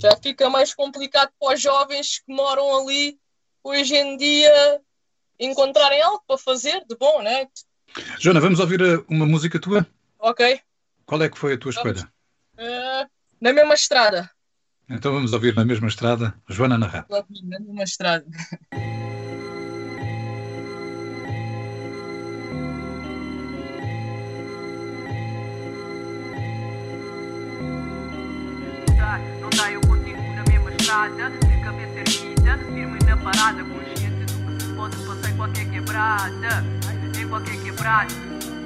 Já 0.00 0.16
fica 0.16 0.50
mais 0.50 0.74
complicado 0.74 1.30
para 1.38 1.54
os 1.54 1.60
jovens 1.60 2.18
que 2.18 2.32
moram 2.32 2.80
ali, 2.80 3.18
hoje 3.62 3.94
em 3.94 4.16
dia, 4.16 4.80
encontrarem 5.38 6.02
algo 6.02 6.22
para 6.26 6.36
fazer 6.36 6.84
de 6.86 6.96
bom, 6.96 7.22
né? 7.22 7.46
Joana, 8.18 8.40
vamos 8.40 8.58
ouvir 8.58 8.80
eh, 8.80 9.04
uma 9.08 9.26
música 9.26 9.60
tua? 9.60 9.86
Ok. 10.18 10.60
Qual 11.06 11.22
é 11.22 11.28
que 11.28 11.38
foi 11.38 11.54
a 11.54 11.58
tua 11.58 11.70
escolha? 11.70 12.10
Uh, 12.54 13.08
na 13.40 13.52
mesma 13.52 13.74
estrada. 13.74 14.30
Então 14.88 15.12
vamos 15.12 15.32
ouvir 15.32 15.54
na 15.54 15.64
mesma 15.64 15.86
estrada, 15.86 16.34
Joana 16.48 16.76
Narra. 16.76 17.06
Na 17.08 17.58
mesma 17.60 17.84
estrada. 17.84 18.26
estrada, 30.90 31.30
de 31.30 31.60
cabeça 31.62 32.00
erguida, 32.00 32.58
firme 32.74 32.98
na 33.06 33.16
parada, 33.16 33.62
consciente 33.62 34.24
do 34.24 34.56
que 34.56 34.64
se 34.64 34.72
pode 34.72 34.96
passar 34.96 35.30
em 35.30 35.36
qualquer 35.36 35.70
quebrada, 35.70 36.64
em 37.16 37.28
qualquer 37.28 37.56
quebrada. 37.62 38.12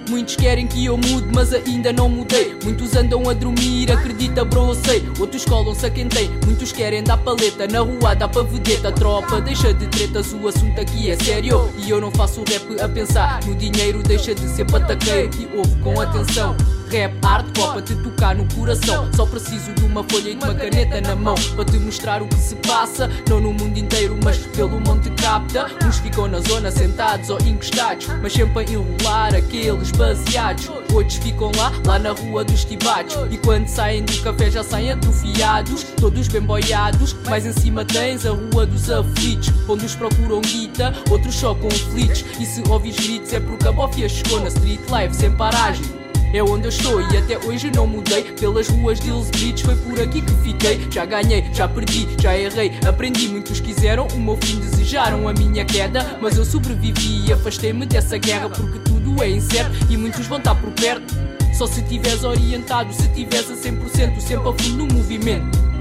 Muitos 0.08 0.36
querem 0.36 0.66
que 0.66 0.86
eu 0.86 0.96
mude, 0.96 1.28
mas 1.34 1.52
ainda 1.52 1.92
não 1.92 2.08
mudei. 2.08 2.58
Muitos 2.62 2.94
andam 2.96 3.28
a 3.28 3.34
dormir, 3.34 3.90
acredita, 3.90 4.44
bro, 4.44 4.74
sei. 4.74 5.06
Outros 5.18 5.44
colam-se 5.44 5.84
a 5.84 5.90
quem 5.90 6.08
tem. 6.08 6.30
Muitos 6.46 6.72
querem 6.72 7.02
dar 7.02 7.18
paleta, 7.18 7.66
na 7.66 7.80
rua 7.80 8.14
dá 8.14 8.28
pra 8.28 8.42
vedeta. 8.42 8.92
Tropa, 8.92 9.40
deixa 9.40 9.72
de 9.72 9.86
tretas, 9.88 10.32
o 10.32 10.46
assunto 10.48 10.80
aqui 10.80 11.10
é 11.10 11.16
sério. 11.16 11.70
E 11.78 11.90
eu 11.90 12.00
não 12.00 12.10
faço 12.10 12.42
rap 12.46 12.80
a 12.80 12.88
pensar 12.88 13.40
no 13.44 13.54
dinheiro, 13.54 14.02
deixa 14.02 14.34
de 14.34 14.46
ser 14.48 14.64
pataqueiro. 14.66 15.30
E 15.38 15.56
ouve 15.56 15.74
com 15.76 16.00
atenção. 16.00 16.54
Rap, 16.94 17.12
arte, 17.24 17.50
para 17.60 17.82
te 17.82 17.92
tocar 17.96 18.36
no 18.36 18.46
coração. 18.54 19.10
Só 19.16 19.26
preciso 19.26 19.72
de 19.72 19.84
uma 19.84 20.04
folha 20.04 20.30
e 20.30 20.36
de 20.36 20.44
uma 20.44 20.54
caneta 20.54 21.00
na 21.00 21.16
mão 21.16 21.34
para 21.56 21.64
te 21.64 21.76
mostrar 21.76 22.22
o 22.22 22.28
que 22.28 22.36
se 22.36 22.54
passa. 22.54 23.10
Não 23.28 23.40
no 23.40 23.52
mundo 23.52 23.76
inteiro, 23.76 24.16
mas 24.22 24.38
pelo 24.54 24.78
monte 24.78 25.10
capta. 25.20 25.66
Uns 25.84 25.98
ficam 25.98 26.28
na 26.28 26.38
zona 26.38 26.70
sentados 26.70 27.30
ou 27.30 27.40
encostados, 27.40 28.06
mas 28.22 28.32
sempre 28.32 28.60
a 28.60 28.70
enrolar 28.70 29.34
aqueles 29.34 29.90
baseados. 29.90 30.70
Outros 30.92 31.16
ficam 31.16 31.50
lá, 31.56 31.72
lá 31.84 31.98
na 31.98 32.12
rua 32.12 32.44
dos 32.44 32.64
tibados. 32.64 33.16
E 33.28 33.38
quando 33.38 33.66
saem 33.66 34.04
do 34.04 34.22
café 34.22 34.48
já 34.48 34.62
saem 34.62 34.92
atrofiados, 34.92 35.82
todos 36.00 36.28
bem 36.28 36.42
boiados. 36.42 37.12
Mais 37.28 37.44
em 37.44 37.52
cima 37.54 37.84
tens 37.84 38.24
a 38.24 38.30
rua 38.30 38.66
dos 38.66 38.88
aflitos, 38.88 39.52
onde 39.68 39.84
os 39.84 39.96
procuram 39.96 40.40
guita, 40.42 40.94
outros 41.10 41.34
só 41.34 41.56
conflitos. 41.56 42.24
E 42.38 42.46
se 42.46 42.62
ouvis 42.68 42.94
gritos 42.94 43.32
é 43.32 43.40
porque 43.40 43.66
a 43.66 43.72
bofia 43.72 44.08
chegou 44.08 44.40
na 44.40 44.46
street 44.46 44.82
life 44.88 45.16
sem 45.16 45.32
paragem 45.32 46.03
é 46.34 46.42
onde 46.42 46.64
eu 46.64 46.68
estou 46.68 47.00
e 47.00 47.16
até 47.16 47.38
hoje 47.38 47.70
não 47.70 47.86
mudei. 47.86 48.24
Pelas 48.24 48.68
ruas 48.68 48.98
de 48.98 49.10
Bridge 49.10 49.64
foi 49.64 49.76
por 49.76 50.00
aqui 50.00 50.20
que 50.20 50.34
fiquei. 50.42 50.86
Já 50.90 51.04
ganhei, 51.04 51.44
já 51.52 51.68
perdi, 51.68 52.08
já 52.20 52.36
errei, 52.36 52.72
aprendi. 52.86 53.28
Muitos 53.28 53.60
quiseram 53.60 54.08
o 54.08 54.18
meu 54.18 54.36
fim, 54.36 54.58
desejaram 54.58 55.28
a 55.28 55.32
minha 55.32 55.64
queda. 55.64 56.18
Mas 56.20 56.36
eu 56.36 56.44
sobrevivi 56.44 57.28
e 57.28 57.32
afastei-me 57.32 57.86
dessa 57.86 58.18
guerra 58.18 58.50
porque 58.50 58.80
tudo 58.80 59.22
é 59.22 59.30
incerto 59.30 59.76
e 59.88 59.96
muitos 59.96 60.26
vão 60.26 60.38
estar 60.38 60.54
por 60.56 60.72
perto. 60.72 61.14
Só 61.56 61.66
se 61.68 61.82
tiveres 61.82 62.24
orientado, 62.24 62.92
se 62.92 63.08
tiveres 63.10 63.48
a 63.48 63.54
100%, 63.54 64.20
sempre 64.20 64.48
a 64.48 64.52
fundo 64.52 64.86
no 64.86 64.94
movimento. 64.94 65.73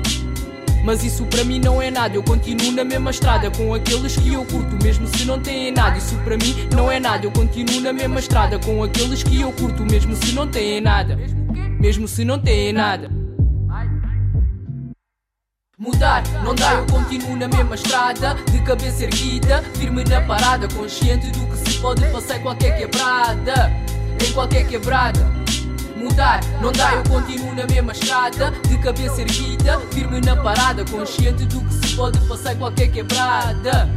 Mas 0.83 1.01
isso 1.01 1.25
para 1.25 1.45
mim 1.45 1.59
não 1.59 1.81
é 1.81 1.89
nada, 1.89 2.15
eu 2.15 2.21
continuo 2.21 2.73
na 2.73 2.83
mesma 2.83 3.09
estrada 3.09 3.49
com 3.49 3.73
aqueles 3.73 4.17
que 4.17 4.33
eu 4.33 4.43
curto, 4.43 4.75
mesmo 4.83 5.07
se 5.07 5.23
não 5.23 5.39
têm 5.39 5.71
nada. 5.71 5.97
Isso 5.97 6.15
para 6.17 6.35
mim 6.35 6.67
não 6.75 6.91
é 6.91 6.99
nada, 6.99 7.25
eu 7.25 7.31
continuo 7.31 7.79
na 7.79 7.93
mesma 7.93 8.19
estrada 8.19 8.59
com 8.59 8.83
aqueles 8.83 9.23
que 9.23 9.39
eu 9.39 9.51
curto, 9.53 9.85
mesmo 9.85 10.13
se 10.15 10.33
não 10.33 10.45
têm 10.45 10.81
nada. 10.81 11.17
Mesmo 11.79 12.05
se 12.05 12.25
não 12.25 12.37
têm 12.37 12.73
nada. 12.73 13.09
Mudar 15.79 16.23
não 16.43 16.53
dá, 16.53 16.73
eu 16.73 16.85
continuo 16.85 17.37
na 17.37 17.47
mesma 17.47 17.75
estrada, 17.75 18.35
de 18.51 18.59
cabeça 18.59 19.05
erguida, 19.05 19.63
firme 19.75 20.03
na 20.03 20.19
parada, 20.21 20.67
consciente 20.67 21.27
do 21.31 21.47
que 21.47 21.57
se 21.57 21.79
pode 21.79 22.05
passar 22.07 22.37
em 22.37 22.41
qualquer 22.41 22.77
quebrada, 22.77 23.71
em 24.25 24.31
qualquer 24.33 24.67
quebrada 24.67 25.42
mudar. 26.03 26.41
Não 26.61 26.71
dá, 26.71 26.93
eu 26.93 27.03
continuo 27.03 27.55
na 27.55 27.65
mesma 27.65 27.93
estrada, 27.93 28.51
de 28.51 28.77
cabeça 28.77 29.21
erguida, 29.21 29.79
firme 29.91 30.21
na 30.21 30.35
parada, 30.35 30.83
consciente 30.85 31.45
do 31.45 31.61
que 31.61 31.73
se 31.73 31.95
pode 31.95 32.19
passar 32.27 32.53
em 32.53 32.57
qualquer 32.57 32.87
quebrada. 32.91 33.89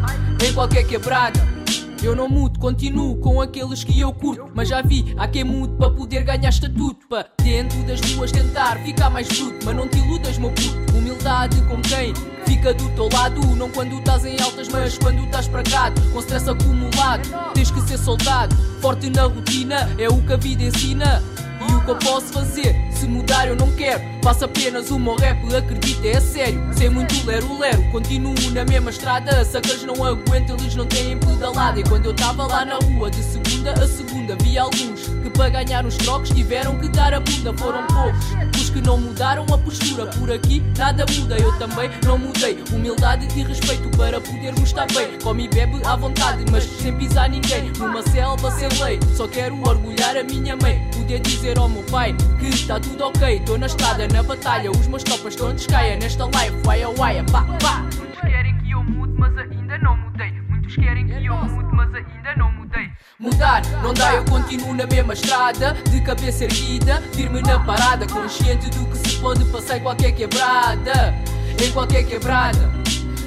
Em 0.42 0.52
qualquer 0.52 0.84
quebrada. 0.84 1.56
Eu 2.02 2.14
não 2.14 2.28
mudo, 2.28 2.58
continuo 2.58 3.16
com 3.16 3.40
aqueles 3.40 3.82
que 3.82 3.98
eu 3.98 4.12
curto. 4.12 4.50
Mas 4.54 4.68
já 4.68 4.82
vi, 4.82 5.14
há 5.18 5.26
quem 5.26 5.44
mude 5.44 5.74
para 5.76 5.90
poder 5.90 6.22
ganhar 6.22 6.50
estatuto. 6.50 7.06
Para 7.08 7.26
dentro 7.42 7.82
das 7.84 8.00
ruas 8.12 8.30
tentar 8.30 8.78
ficar 8.84 9.10
mais 9.10 9.26
bruto. 9.26 9.64
Mas 9.64 9.74
não 9.74 9.88
te 9.88 9.98
iludas, 9.98 10.38
meu 10.38 10.50
puto. 10.50 10.96
Humildade 10.96 11.60
com 11.62 11.80
quem 11.82 12.14
fica 12.46 12.72
do 12.74 12.88
teu 12.90 13.08
lado. 13.12 13.40
Não 13.56 13.68
quando 13.70 13.98
estás 13.98 14.24
em 14.24 14.40
altas, 14.40 14.68
mas 14.68 14.98
quando 14.98 15.24
estás 15.24 15.48
pragado. 15.48 16.00
Com 16.12 16.20
stress 16.20 16.48
acumulado, 16.48 17.28
tens 17.54 17.70
que 17.70 17.80
ser 17.80 17.98
soldado. 17.98 18.54
Forte 18.80 19.10
na 19.10 19.24
rotina, 19.24 19.88
é 19.98 20.08
o 20.08 20.20
que 20.22 20.32
a 20.32 20.36
vida 20.36 20.62
ensina. 20.62 21.22
E 21.68 21.74
o 21.74 21.84
que 21.84 21.90
eu 21.90 21.96
posso 21.96 22.26
fazer? 22.32 22.74
Se 22.90 23.06
mudar 23.06 23.48
eu 23.48 23.56
não 23.56 23.70
quero. 23.72 24.02
Faço 24.22 24.44
apenas 24.44 24.90
o 24.90 24.98
meu 24.98 25.14
rap, 25.14 25.38
acredita, 25.54 26.08
é 26.08 26.20
sério. 26.20 26.60
Sem 26.72 26.90
muito 26.90 27.14
lero-lero, 27.24 27.82
continuo 27.92 28.34
na 28.52 28.64
mesma 28.64 28.90
estrada. 28.90 29.44
Sacas 29.44 29.84
não 29.84 30.04
aguentam, 30.04 30.56
eles 30.56 30.74
não 30.74 30.86
têm 30.86 31.16
pedalada. 31.18 31.78
E 31.78 31.84
quando 31.84 32.06
eu 32.06 32.14
tava 32.14 32.46
lá 32.46 32.64
na 32.64 32.76
rua, 32.76 33.10
de 33.10 33.22
segunda 33.22 33.72
a 33.72 33.86
segunda 33.86 34.36
Vi 34.42 34.58
alguns 34.58 35.08
que 35.22 35.30
para 35.30 35.48
ganhar 35.50 35.84
uns 35.84 35.96
trocos 35.96 36.30
tiveram 36.30 36.78
que 36.78 36.88
dar 36.88 37.14
a 37.14 37.20
bunda. 37.20 37.52
Foram 37.56 37.86
poucos 37.86 38.26
os 38.60 38.70
que 38.70 38.80
não 38.80 38.98
mudaram 38.98 39.44
a 39.44 39.58
postura. 39.58 40.06
Por 40.06 40.30
aqui 40.30 40.62
nada 40.76 41.04
muda, 41.12 41.36
eu 41.36 41.56
também 41.58 41.90
não 42.04 42.18
mudei. 42.18 42.62
Humildade 42.72 43.28
e 43.38 43.42
respeito 43.42 43.88
para 43.96 44.20
podermos 44.20 44.62
estar 44.62 44.86
bem. 44.88 45.18
Come 45.22 45.44
e 45.44 45.48
bebe 45.48 45.80
à 45.84 45.96
vontade, 45.96 46.44
mas 46.50 46.64
sem 46.64 46.96
pisar 46.96 47.28
ninguém. 47.28 47.70
Numa 47.78 48.02
selva 48.02 48.50
sem 48.50 48.68
lei, 48.82 48.98
só 49.14 49.28
quero 49.28 49.56
orgulhar 49.62 50.16
a 50.16 50.24
minha 50.24 50.56
mãe. 50.56 50.88
Poder 50.92 51.20
dizer 51.20 51.55
ao 51.58 51.68
meu 51.68 51.82
pai 51.84 52.14
que 52.38 52.48
está 52.48 52.78
tudo 52.78 53.04
ok. 53.04 53.40
Tô 53.40 53.56
na 53.56 53.66
estrada, 53.66 54.06
na 54.08 54.22
batalha, 54.22 54.70
os 54.70 54.86
meus 54.86 55.02
topas 55.02 55.34
todos 55.34 55.66
caia 55.66 55.96
Nesta 55.96 56.24
live, 56.26 56.56
waia 56.64 56.88
waia, 56.90 57.24
pá 57.24 57.42
pá. 57.60 57.84
Muitos 57.96 58.20
querem 58.20 58.58
que 58.58 58.70
eu 58.70 58.84
mude, 58.84 59.12
mas 59.16 59.38
ainda 59.38 59.78
não 59.78 59.96
mudei. 59.96 60.32
Muitos 60.48 60.74
querem 60.74 61.06
que 61.06 61.26
eu 61.26 61.36
mude, 61.36 61.74
mas 61.74 61.94
ainda 61.94 62.36
não 62.36 62.52
mudei. 62.52 62.90
Mudar 63.18 63.62
não 63.82 63.94
dá, 63.94 64.14
eu 64.14 64.24
continuo 64.24 64.74
na 64.74 64.86
mesma 64.86 65.14
estrada. 65.14 65.72
De 65.90 66.00
cabeça 66.00 66.44
erguida, 66.44 67.00
firme 67.12 67.42
na 67.42 67.58
parada. 67.60 68.06
Consciente 68.06 68.68
do 68.70 68.86
que 68.86 68.98
se 68.98 69.16
pode 69.18 69.44
passar 69.46 69.78
em 69.78 69.80
qualquer 69.80 70.12
quebrada. 70.12 71.14
Em 71.62 71.70
qualquer 71.72 72.04
quebrada. 72.04 72.70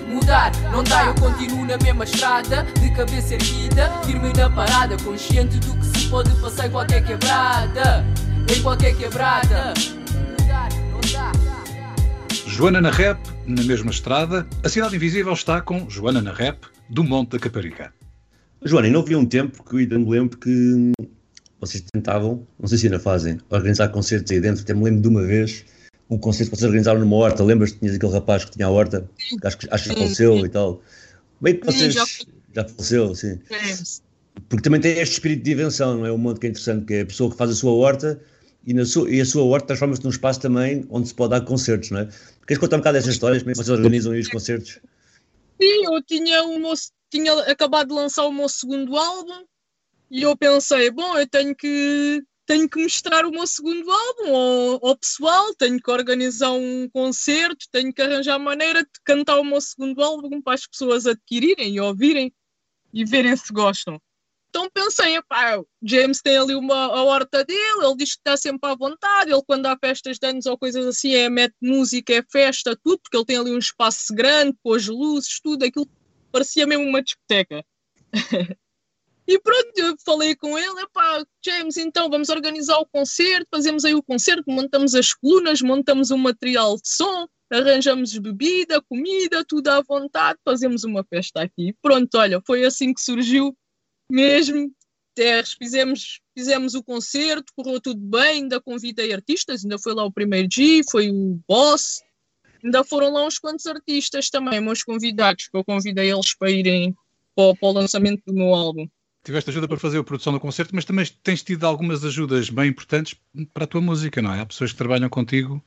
Mudar 0.07 0.51
não 0.71 0.83
dá, 0.83 1.05
eu 1.05 1.15
continuo 1.15 1.65
na 1.65 1.77
mesma 1.77 2.03
estrada. 2.03 2.63
De 2.79 2.89
cabeça 2.91 3.33
erguida, 3.33 3.91
firme 4.03 4.31
na 4.33 4.49
parada. 4.49 4.95
Consciente 5.03 5.57
do 5.59 5.75
que 5.75 5.85
se 5.85 6.07
pode 6.07 6.29
passar 6.41 6.67
em 6.67 6.71
qualquer 6.71 7.03
quebrada 7.03 8.05
Em 8.51 8.63
qualquer 8.63 8.97
quebrada 8.97 9.73
não 10.91 10.99
dá 11.13 11.31
Joana 12.47 12.81
na 12.81 12.89
Rap, 12.89 13.19
na 13.45 13.63
mesma 13.63 13.91
estrada, 13.91 14.47
a 14.63 14.69
Cidade 14.69 14.95
Invisível 14.95 15.33
está 15.33 15.61
com 15.61 15.87
Joana 15.87 16.19
na 16.19 16.33
Rap, 16.33 16.65
do 16.89 17.03
Monte 17.03 17.31
da 17.31 17.39
Caparica. 17.39 17.93
Joana, 18.63 18.87
e 18.87 18.91
não 18.91 19.01
havia 19.01 19.19
um 19.19 19.25
tempo 19.25 19.63
que 19.63 19.75
eu 19.75 19.79
ainda 19.79 19.99
me 19.99 20.09
lembro 20.09 20.37
que 20.37 20.91
vocês 21.61 21.83
tentavam, 21.93 22.45
não 22.59 22.67
sei 22.67 22.79
se 22.79 22.87
ainda 22.87 22.99
fazem, 22.99 23.39
organizar 23.51 23.89
concertos 23.89 24.31
aí 24.31 24.41
dentro. 24.41 24.63
Até 24.63 24.73
me 24.73 24.83
lembro 24.83 25.01
de 25.01 25.07
uma 25.07 25.21
vez 25.21 25.63
um 26.09 26.17
concerto 26.17 26.49
que 26.49 26.57
vocês 26.57 26.67
organizaram 26.67 26.99
numa 26.99 27.15
horta. 27.17 27.43
Lembras 27.43 27.71
que 27.71 27.79
tinhas 27.79 27.95
aquele 27.95 28.13
rapaz 28.13 28.45
que 28.45 28.51
tinha 28.51 28.65
a 28.65 28.71
horta? 28.71 29.07
Que 29.39 29.47
acho 29.47 29.57
que, 29.59 29.67
acho 29.69 29.89
que 29.89 29.95
faleceu 29.95 30.45
e 30.45 30.49
tal. 30.49 30.81
Bem 31.39 31.55
que 31.55 31.65
vocês. 31.67 31.93
já, 31.93 32.05
já 32.55 32.65
faleceu, 32.67 33.13
sim. 33.13 33.39
Porque 34.49 34.63
também 34.63 34.81
tem 34.81 34.97
este 34.97 35.13
espírito 35.13 35.43
de 35.43 35.51
invenção, 35.51 35.99
não 35.99 36.05
é? 36.07 36.11
Um 36.11 36.17
monte 36.17 36.39
que 36.39 36.47
é 36.47 36.49
interessante, 36.49 36.85
que 36.85 36.93
é 36.95 37.01
a 37.01 37.05
pessoa 37.05 37.29
que 37.29 37.37
faz 37.37 37.51
a 37.51 37.55
sua 37.55 37.71
horta 37.71 38.19
e, 38.65 38.73
na 38.73 38.85
sua, 38.85 39.09
e 39.09 39.21
a 39.21 39.25
sua 39.25 39.43
horta 39.43 39.67
transforma-se 39.67 40.03
num 40.03 40.09
espaço 40.09 40.39
também 40.39 40.85
onde 40.89 41.07
se 41.07 41.13
pode 41.13 41.31
dar 41.31 41.41
concertos, 41.41 41.91
não 41.91 41.99
é? 41.99 42.09
Queres 42.45 42.59
contar 42.59 42.77
um 42.77 42.79
bocado 42.79 42.97
dessas 42.97 43.13
histórias? 43.13 43.41
Como 43.41 43.51
é 43.51 43.53
que 43.53 43.57
vocês 43.57 43.77
organizam 43.77 44.11
aí 44.11 44.19
os 44.19 44.27
concertos? 44.27 44.79
Sim, 45.61 45.85
eu 45.85 46.01
tinha, 46.03 46.43
o 46.43 46.59
meu, 46.59 46.73
tinha 47.09 47.33
acabado 47.43 47.89
de 47.89 47.93
lançar 47.93 48.25
o 48.25 48.31
meu 48.31 48.49
segundo 48.49 48.97
álbum 48.97 49.45
e 50.09 50.21
eu 50.23 50.35
pensei, 50.35 50.89
bom, 50.91 51.17
eu 51.17 51.27
tenho 51.27 51.55
que 51.55 52.23
tenho 52.45 52.67
que 52.67 52.81
mostrar 52.81 53.27
o 53.27 53.31
meu 53.31 53.45
segundo 53.45 53.91
álbum 53.91 54.35
ao, 54.35 54.87
ao, 54.87 54.97
pessoal, 54.97 55.53
tenho 55.53 55.79
que 55.79 55.91
organizar 55.91 56.51
um 56.51 56.89
concerto, 56.89 57.67
tenho 57.71 57.93
que 57.93 58.01
arranjar 58.01 58.39
maneira 58.39 58.81
de 58.81 58.89
cantar 59.03 59.39
o 59.39 59.43
meu 59.43 59.61
segundo 59.61 60.01
álbum 60.01 60.41
para 60.41 60.55
as 60.55 60.65
pessoas 60.65 61.05
adquirirem 61.05 61.75
e 61.75 61.79
ouvirem 61.79 62.33
e 62.91 63.05
verem 63.05 63.35
se 63.35 63.53
gostam. 63.53 64.01
Então 64.49 64.67
pensei, 64.73 65.21
pá, 65.27 65.61
James 65.83 66.21
tem 66.21 66.37
ali 66.37 66.55
uma, 66.55 66.75
a 66.75 67.03
horta 67.03 67.45
dele, 67.45 67.85
ele 67.85 67.95
diz 67.97 68.13
que 68.13 68.19
está 68.19 68.35
sempre 68.35 68.69
à 68.69 68.75
vontade, 68.75 69.31
ele 69.31 69.43
quando 69.45 69.67
há 69.67 69.77
festas 69.77 70.17
de 70.17 70.27
anos 70.27 70.47
ou 70.47 70.57
coisas 70.57 70.85
assim, 70.87 71.13
é 71.13 71.29
mete 71.29 71.55
música, 71.61 72.13
é 72.13 72.23
festa, 72.23 72.75
tudo, 72.83 72.99
porque 72.99 73.15
ele 73.15 73.25
tem 73.25 73.37
ali 73.37 73.51
um 73.51 73.59
espaço 73.59 74.13
grande, 74.13 74.57
pôs 74.63 74.87
luzes, 74.87 75.39
tudo, 75.39 75.63
aquilo 75.63 75.87
parecia 76.31 76.65
mesmo 76.65 76.85
uma 76.85 77.01
discoteca. 77.01 77.63
E 79.31 79.39
pronto, 79.39 79.71
eu 79.77 79.95
falei 80.03 80.35
com 80.35 80.57
ele, 80.57 80.87
pá, 80.91 81.23
James, 81.45 81.77
então 81.77 82.09
vamos 82.09 82.29
organizar 82.29 82.79
o 82.79 82.85
concerto, 82.87 83.45
fazemos 83.53 83.85
aí 83.85 83.93
o 83.93 84.01
concerto, 84.01 84.43
montamos 84.47 84.95
as 84.95 85.13
colunas, 85.13 85.61
montamos 85.61 86.09
um 86.09 86.17
material 86.17 86.73
de 86.77 86.89
som, 86.89 87.27
arranjamos 87.51 88.17
bebida, 88.17 88.81
comida, 88.81 89.45
tudo 89.47 89.67
à 89.67 89.83
vontade, 89.83 90.39
fazemos 90.43 90.83
uma 90.83 91.03
festa 91.03 91.43
aqui. 91.43 91.75
Pronto, 91.79 92.17
olha, 92.17 92.41
foi 92.43 92.65
assim 92.65 92.91
que 92.91 93.01
surgiu 93.01 93.55
mesmo. 94.11 94.71
Terres, 95.15 95.53
fizemos, 95.53 96.21
fizemos 96.37 96.75
o 96.75 96.83
concerto, 96.83 97.51
correu 97.53 97.81
tudo 97.81 97.99
bem, 97.99 98.43
ainda 98.43 98.61
convidei 98.61 99.13
artistas, 99.13 99.63
ainda 99.63 99.77
foi 99.77 99.93
lá 99.93 100.05
o 100.05 100.11
primeiro 100.11 100.47
G, 100.49 100.81
foi 100.89 101.09
o 101.09 101.41
Boss, 101.45 102.01
ainda 102.63 102.85
foram 102.85 103.11
lá 103.11 103.25
uns 103.25 103.37
quantos 103.37 103.65
artistas 103.65 104.29
também, 104.29 104.61
meus 104.61 104.81
convidados, 104.81 105.49
que 105.49 105.57
eu 105.57 105.65
convidei 105.65 106.09
eles 106.09 106.33
para 106.33 106.49
irem 106.49 106.95
para, 107.35 107.53
para 107.53 107.69
o 107.69 107.71
lançamento 107.73 108.23
do 108.25 108.33
meu 108.33 108.53
álbum 108.53 108.87
tiveste 109.23 109.49
ajuda 109.49 109.67
para 109.67 109.77
fazer 109.77 109.99
a 109.99 110.03
produção 110.03 110.33
do 110.33 110.39
concerto, 110.39 110.75
mas 110.75 110.85
também 110.85 111.05
tens 111.23 111.43
tido 111.43 111.65
algumas 111.65 112.03
ajudas 112.03 112.49
bem 112.49 112.69
importantes 112.69 113.15
para 113.53 113.65
a 113.65 113.67
tua 113.67 113.81
música, 113.81 114.21
não 114.21 114.33
é? 114.33 114.41
Há 114.41 114.45
pessoas 114.45 114.71
que 114.71 114.77
trabalham 114.77 115.09
contigo 115.09 115.63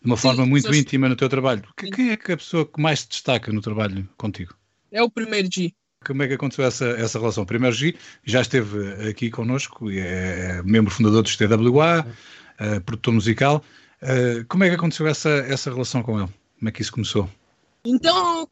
de 0.00 0.06
uma 0.06 0.16
Sim, 0.16 0.22
forma 0.22 0.46
muito 0.46 0.64
pessoas... 0.64 0.78
íntima 0.78 1.08
no 1.08 1.16
teu 1.16 1.28
trabalho. 1.28 1.66
Quem 1.76 2.10
é 2.10 2.16
que 2.16 2.30
é 2.30 2.34
a 2.34 2.38
pessoa 2.38 2.66
que 2.66 2.80
mais 2.80 3.00
se 3.00 3.08
destaca 3.08 3.52
no 3.52 3.60
trabalho 3.60 4.08
contigo? 4.16 4.54
É 4.92 5.02
o 5.02 5.10
primeiro 5.10 5.48
G. 5.52 5.74
Como 6.04 6.22
é 6.22 6.28
que 6.28 6.34
aconteceu 6.34 6.64
essa, 6.64 6.86
essa 6.86 7.18
relação? 7.18 7.44
Primeiro 7.44 7.74
G 7.74 7.96
já 8.24 8.40
esteve 8.40 9.08
aqui 9.08 9.30
connosco, 9.30 9.90
é 9.90 10.62
membro 10.62 10.92
fundador 10.92 11.22
do 11.22 11.28
TWA, 11.28 12.06
é, 12.58 12.80
produtor 12.80 13.14
musical. 13.14 13.64
É, 14.00 14.44
como 14.44 14.64
é 14.64 14.68
que 14.68 14.74
aconteceu 14.74 15.06
essa, 15.06 15.30
essa 15.30 15.70
relação 15.70 16.02
com 16.02 16.18
ele? 16.20 16.28
Como 16.58 16.68
é 16.68 16.72
que 16.72 16.82
isso 16.82 16.92
começou? 16.92 17.28
Então, 17.84 18.48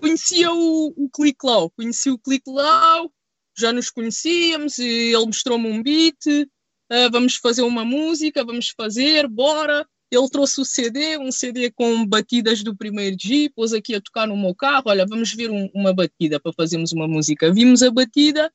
conhecia 0.00 0.52
o, 0.52 0.92
o 0.96 1.08
Click 1.10 1.38
Low, 1.44 1.70
conheci 1.70 2.10
o 2.10 2.18
Click 2.18 2.48
Low, 2.48 3.12
já 3.56 3.72
nos 3.72 3.90
conhecíamos 3.90 4.78
e 4.78 5.12
ele 5.12 5.26
mostrou-me 5.26 5.68
um 5.68 5.82
beat, 5.82 6.26
uh, 6.26 7.10
vamos 7.10 7.36
fazer 7.36 7.62
uma 7.62 7.84
música, 7.84 8.44
vamos 8.44 8.70
fazer, 8.76 9.28
bora. 9.28 9.86
Ele 10.12 10.28
trouxe 10.28 10.60
o 10.60 10.64
CD, 10.64 11.16
um 11.16 11.32
CD 11.32 11.70
com 11.70 12.06
batidas 12.06 12.62
do 12.62 12.76
primeiro 12.76 13.16
G, 13.18 13.48
pôs 13.48 13.72
aqui 13.72 13.94
a 13.94 14.00
tocar 14.00 14.26
no 14.26 14.36
meu 14.36 14.54
carro, 14.54 14.84
olha, 14.86 15.06
vamos 15.06 15.32
ver 15.32 15.50
um, 15.50 15.70
uma 15.74 15.94
batida 15.94 16.38
para 16.38 16.52
fazermos 16.52 16.92
uma 16.92 17.08
música. 17.08 17.50
Vimos 17.50 17.82
a 17.82 17.90
batida, 17.90 18.52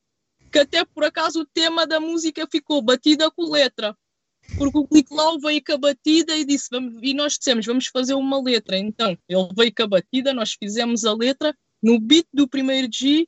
que 0.51 0.59
até 0.59 0.85
por 0.85 1.03
acaso 1.03 1.41
o 1.41 1.45
tema 1.45 1.87
da 1.87 1.99
música 1.99 2.47
ficou 2.51 2.79
batida 2.79 3.31
com 3.31 3.51
letra. 3.51 3.97
Porque 4.55 4.77
o 4.77 4.87
Click 4.87 5.11
Law 5.11 5.39
veio 5.39 5.61
com 5.65 5.73
a 5.73 5.77
batida 5.77 6.35
e 6.37 6.45
disse, 6.45 6.67
vamos, 6.69 6.99
e 7.01 7.11
nós 7.15 7.39
dissemos, 7.39 7.65
vamos 7.65 7.87
fazer 7.87 8.13
uma 8.13 8.39
letra. 8.39 8.77
Então, 8.77 9.17
ele 9.27 9.49
veio 9.57 9.73
com 9.75 9.83
a 9.83 9.87
batida, 9.87 10.35
nós 10.35 10.53
fizemos 10.53 11.05
a 11.05 11.13
letra 11.13 11.57
no 11.81 11.99
beat 11.99 12.27
do 12.31 12.47
primeiro 12.47 12.87
G 12.93 13.27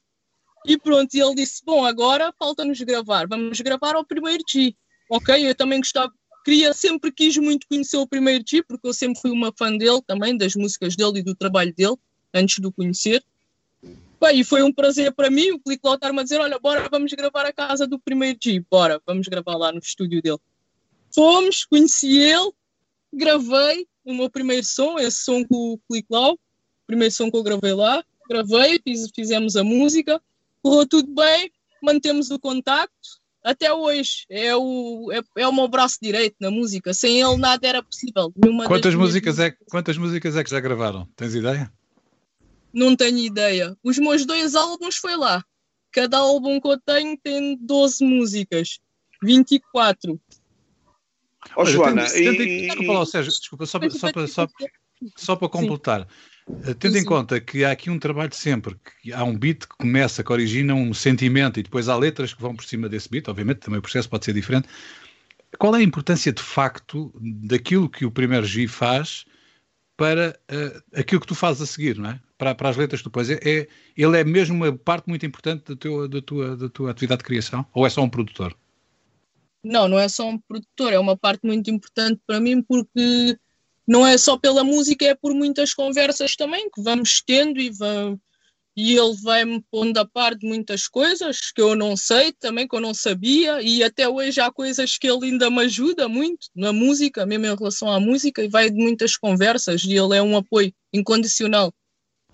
e 0.66 0.78
pronto, 0.78 1.14
ele 1.16 1.36
disse: 1.36 1.64
Bom, 1.66 1.86
agora 1.86 2.34
falta-nos 2.38 2.80
gravar, 2.82 3.28
vamos 3.28 3.60
gravar 3.62 3.96
ao 3.96 4.06
primeiro 4.06 4.44
G. 4.48 4.76
Ok, 5.10 5.50
eu 5.50 5.56
também 5.56 5.80
gostava, 5.80 6.14
queria, 6.50 6.74
sempre 6.74 7.12
quis 7.12 7.38
muito 7.38 7.68
conhecer 7.68 7.98
o 7.98 8.08
primeiro 8.08 8.44
G, 8.48 8.64
porque 8.64 8.88
eu 8.88 8.94
sempre 8.94 9.22
fui 9.22 9.30
uma 9.30 9.54
fã 9.56 9.78
dele 9.78 10.02
também, 10.08 10.36
das 10.36 10.56
músicas 10.56 10.96
dele 10.96 11.20
e 11.20 11.24
do 11.24 11.36
trabalho 11.36 11.72
dele, 11.76 11.96
antes 12.34 12.60
de 12.60 12.66
o 12.66 12.72
conhecer. 12.72 13.24
Bem, 14.20 14.40
e 14.40 14.44
foi 14.44 14.64
um 14.64 14.74
prazer 14.74 15.14
para 15.14 15.30
mim 15.30 15.52
o 15.52 15.60
Click 15.60 15.80
estar-me 15.88 16.20
a 16.20 16.24
dizer: 16.24 16.42
Olha, 16.42 16.58
bora, 16.58 16.90
vamos 16.90 17.14
gravar 17.14 17.46
a 17.46 17.54
casa 17.54 17.86
do 17.86 18.00
primeiro 18.00 18.40
G, 18.44 18.66
bora, 18.70 19.00
vamos 19.06 19.28
gravar 19.28 19.58
lá 19.58 19.72
no 19.72 19.78
estúdio 19.78 20.24
dele. 20.24 20.40
Fomos, 21.14 21.66
conheci 21.66 22.18
ele, 22.18 22.52
gravei 23.14 23.88
o 24.04 24.12
meu 24.12 24.30
primeiro 24.30 24.66
som, 24.66 24.98
esse 24.98 25.18
som 25.18 25.46
com 25.46 25.74
o 25.74 25.80
Click 25.88 26.08
Law, 26.10 26.38
primeiro 26.88 27.14
som 27.14 27.30
que 27.30 27.38
eu 27.38 27.44
gravei 27.44 27.74
lá, 27.74 28.04
gravei, 28.28 28.82
fiz, 28.84 29.08
fizemos 29.16 29.56
a 29.56 29.64
música 29.64 30.20
correu 30.62 30.86
tudo 30.88 31.14
bem, 31.14 31.52
mantemos 31.82 32.32
o 32.32 32.40
contacto 32.40 33.19
até 33.44 33.74
hoje. 33.74 34.26
É 34.30 34.56
o, 34.56 35.12
é, 35.12 35.42
é 35.42 35.48
o 35.48 35.54
meu 35.54 35.68
braço 35.68 35.98
direito 36.02 36.36
na 36.40 36.52
música. 36.52 36.94
Sem 36.94 37.22
ele 37.22 37.38
nada 37.38 37.68
era 37.68 37.84
possível. 37.84 38.34
Quantas 38.68 38.96
músicas, 38.96 39.40
é, 39.40 39.52
quantas 39.70 39.98
músicas 39.98 40.36
é 40.36 40.44
que 40.44 40.50
já 40.50 40.60
gravaram? 40.60 41.08
Tens 41.16 41.36
ideia? 41.36 41.72
Não 42.74 42.96
tenho 42.96 43.18
ideia. 43.18 43.76
Os 43.84 43.98
meus 43.98 44.26
dois 44.26 44.56
álbuns 44.56 44.96
foi 44.96 45.16
lá. 45.16 45.44
Cada 45.92 46.18
álbum 46.18 46.62
que 46.62 46.68
eu 46.68 46.80
tenho 46.80 47.18
tem 47.18 47.58
12 47.60 48.06
músicas. 48.06 48.80
24. 49.24 50.20
Ó, 51.56 51.62
oh, 51.62 51.66
Joana, 51.66 52.06
tenho, 52.10 52.34
e... 52.34 52.68
Desculpa 52.68 53.06
Sérgio, 53.06 53.32
desculpa, 53.32 53.66
só, 53.66 53.80
só, 53.90 54.12
só, 54.12 54.28
só, 54.28 54.48
só 55.16 55.36
para 55.36 55.50
completar. 55.50 56.02
Sim. 56.02 56.29
Eh, 56.66 56.74
tendo 56.74 56.98
em 56.98 57.06
conta 57.06 57.40
que 57.40 57.64
há 57.64 57.72
aqui 57.72 57.90
um 57.90 58.00
trabalho 58.00 58.34
sempre, 58.34 58.76
que 59.02 59.14
há 59.14 59.24
um 59.24 59.38
beat 59.38 59.62
que 59.62 59.78
começa, 59.78 60.24
que 60.24 60.32
origina 60.32 60.74
um 60.74 60.94
sentimento 60.94 61.60
e 61.60 61.64
depois 61.64 61.88
há 61.88 61.96
letras 61.96 62.34
que 62.34 62.42
vão 62.42 62.56
por 62.56 62.66
cima 62.66 62.90
desse 62.90 63.10
beat, 63.10 63.28
obviamente 63.28 63.60
também 63.60 63.80
o 63.80 63.82
processo 63.82 64.10
pode 64.10 64.26
ser 64.26 64.34
diferente. 64.34 64.68
Qual 65.58 65.76
é 65.76 65.80
a 65.80 65.84
importância 65.84 66.32
de 66.32 66.42
facto 66.42 67.12
daquilo 67.20 67.90
que 67.90 68.06
o 68.06 68.12
primeiro 68.12 68.46
G 68.46 68.68
faz 68.68 69.26
para 69.98 70.40
uh, 70.50 71.00
aquilo 71.00 71.20
que 71.20 71.28
tu 71.28 71.36
fazes 71.36 71.62
a 71.62 71.66
seguir, 71.66 71.98
não 71.98 72.12
é? 72.12 72.22
Para, 72.38 72.56
para 72.56 72.70
as 72.70 72.78
letras 72.78 73.02
que 73.02 73.10
tu 73.10 73.12
pões. 73.12 73.30
É, 73.30 73.40
é, 73.44 73.68
ele 73.98 74.18
é 74.18 74.24
mesmo 74.24 74.56
uma 74.56 74.72
parte 74.78 75.10
muito 75.10 75.26
importante 75.26 75.66
da 75.68 75.76
tua, 75.76 76.08
da, 76.08 76.22
tua, 76.22 76.56
da 76.56 76.70
tua 76.70 76.92
atividade 76.92 77.20
de 77.20 77.26
criação? 77.26 77.66
Ou 77.74 77.86
é 77.86 77.90
só 77.90 78.02
um 78.02 78.10
produtor? 78.10 78.56
Não, 79.62 79.90
não 79.90 80.00
é 80.00 80.08
só 80.08 80.30
um 80.30 80.38
produtor, 80.38 80.94
é 80.94 81.00
uma 81.00 81.18
parte 81.18 81.46
muito 81.46 81.70
importante 81.70 82.22
para 82.26 82.40
mim 82.40 82.62
porque 82.62 83.38
não 83.90 84.06
é 84.06 84.20
só 84.20 84.38
pela 84.38 84.64
música, 84.64 85.04
é 85.04 85.16
por 85.16 85.34
muitas 85.34 85.74
conversas 85.74 86.36
também 86.36 86.70
que 86.70 86.80
vamos 86.80 87.24
tendo 87.26 87.60
e, 87.60 87.72
vamos, 87.72 88.20
e 88.78 88.96
ele 88.96 89.16
vai-me 89.24 89.64
pondo 89.72 89.98
a 89.98 90.06
par 90.06 90.36
de 90.36 90.48
muitas 90.48 90.88
coisas 90.88 91.52
que 91.52 91.60
eu 91.60 91.76
não 91.76 91.98
sei 91.98 92.32
também, 92.32 92.68
que 92.68 92.76
eu 92.76 92.80
não 92.80 92.94
sabia, 92.94 93.60
e 93.64 93.84
até 93.84 94.08
hoje 94.08 94.40
há 94.40 94.52
coisas 94.52 94.96
que 94.96 95.10
ele 95.10 95.26
ainda 95.26 95.50
me 95.50 95.64
ajuda 95.64 96.08
muito 96.08 96.50
na 96.56 96.72
música, 96.72 97.26
mesmo 97.26 97.48
em 97.48 97.56
relação 97.56 97.92
à 97.92 98.00
música, 98.00 98.44
e 98.44 98.48
vai 98.48 98.70
de 98.70 98.78
muitas 98.78 99.18
conversas, 99.18 99.84
e 99.84 99.94
ele 99.94 100.16
é 100.16 100.22
um 100.22 100.38
apoio 100.38 100.72
incondicional 100.94 101.74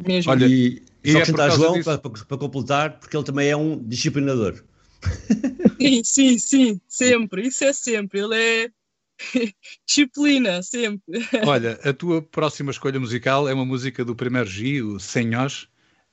mesmo. 0.05 0.33
Olha, 0.33 0.47
e, 0.47 0.83
e 1.01 1.11
só 1.13 1.19
é 1.19 1.21
acrescentar 1.21 1.51
João 1.51 1.81
para, 1.81 1.97
para 1.97 2.37
completar, 2.37 2.99
porque 2.99 3.15
ele 3.15 3.23
também 3.23 3.47
é 3.47 3.55
um 3.55 3.81
disciplinador. 3.81 4.61
Sim, 5.79 6.03
sim, 6.03 6.39
sim, 6.39 6.81
sempre, 6.87 7.47
isso 7.47 7.63
é 7.63 7.71
sempre. 7.71 8.19
Ele 8.19 8.35
é 8.35 8.69
Disciplina, 9.87 10.61
sempre. 10.61 11.25
Olha, 11.45 11.79
a 11.83 11.93
tua 11.93 12.21
próxima 12.21 12.71
escolha 12.71 12.99
musical 12.99 13.47
é 13.47 13.53
uma 13.53 13.65
música 13.65 14.03
do 14.03 14.15
primeiro 14.15 14.47
G, 14.47 14.81
o 14.81 14.99
Senhores. 14.99 15.63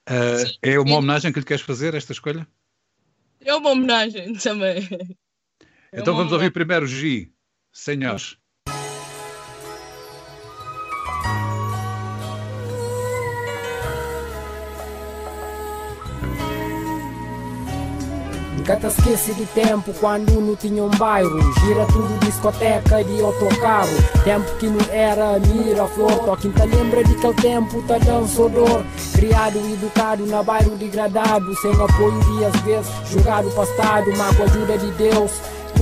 Uh, 0.08 0.50
é 0.62 0.78
uma 0.78 0.96
homenagem 0.96 1.32
que 1.32 1.38
lhe 1.38 1.46
queres 1.46 1.62
fazer, 1.62 1.94
esta 1.94 2.12
escolha? 2.12 2.46
É 3.40 3.54
uma 3.54 3.70
homenagem 3.70 4.34
também. 4.34 4.88
É 5.92 6.00
então 6.00 6.14
vamos 6.14 6.32
ouvir 6.32 6.52
primeiro 6.52 6.86
G, 6.86 7.30
Senhores. 7.72 8.36
Te 18.62 18.86
esquece 18.86 19.32
do 19.34 19.44
tempo 19.54 19.92
quando 19.98 20.40
não 20.40 20.54
tinha 20.54 20.84
um 20.84 20.90
bairro. 20.90 21.36
Gira 21.60 21.84
tudo 21.86 22.18
discoteca 22.24 23.02
de 23.02 23.20
autocarro. 23.20 23.90
Tempo 24.22 24.56
que 24.58 24.66
não 24.66 24.80
era 24.90 25.38
mira 25.40 25.84
flor. 25.88 26.12
Toque 26.24 26.48
te 26.48 26.66
lembra 26.66 27.02
de 27.02 27.12
aquele 27.16 27.34
tempo 27.34 27.82
tá 27.82 27.98
dançador 27.98 28.84
Criado 29.14 29.58
e 29.58 29.72
educado 29.72 30.26
na 30.26 30.42
bairro 30.42 30.76
degradado. 30.76 31.54
Sem 31.56 31.72
apoio 31.72 32.40
e 32.40 32.44
às 32.44 32.56
vezes 32.62 32.92
jogado 33.10 33.50
pastado 33.50 34.06
Mas 34.16 34.36
com 34.36 34.42
a 34.42 34.46
ajuda 34.46 34.78
de 34.78 34.90
Deus 34.92 35.32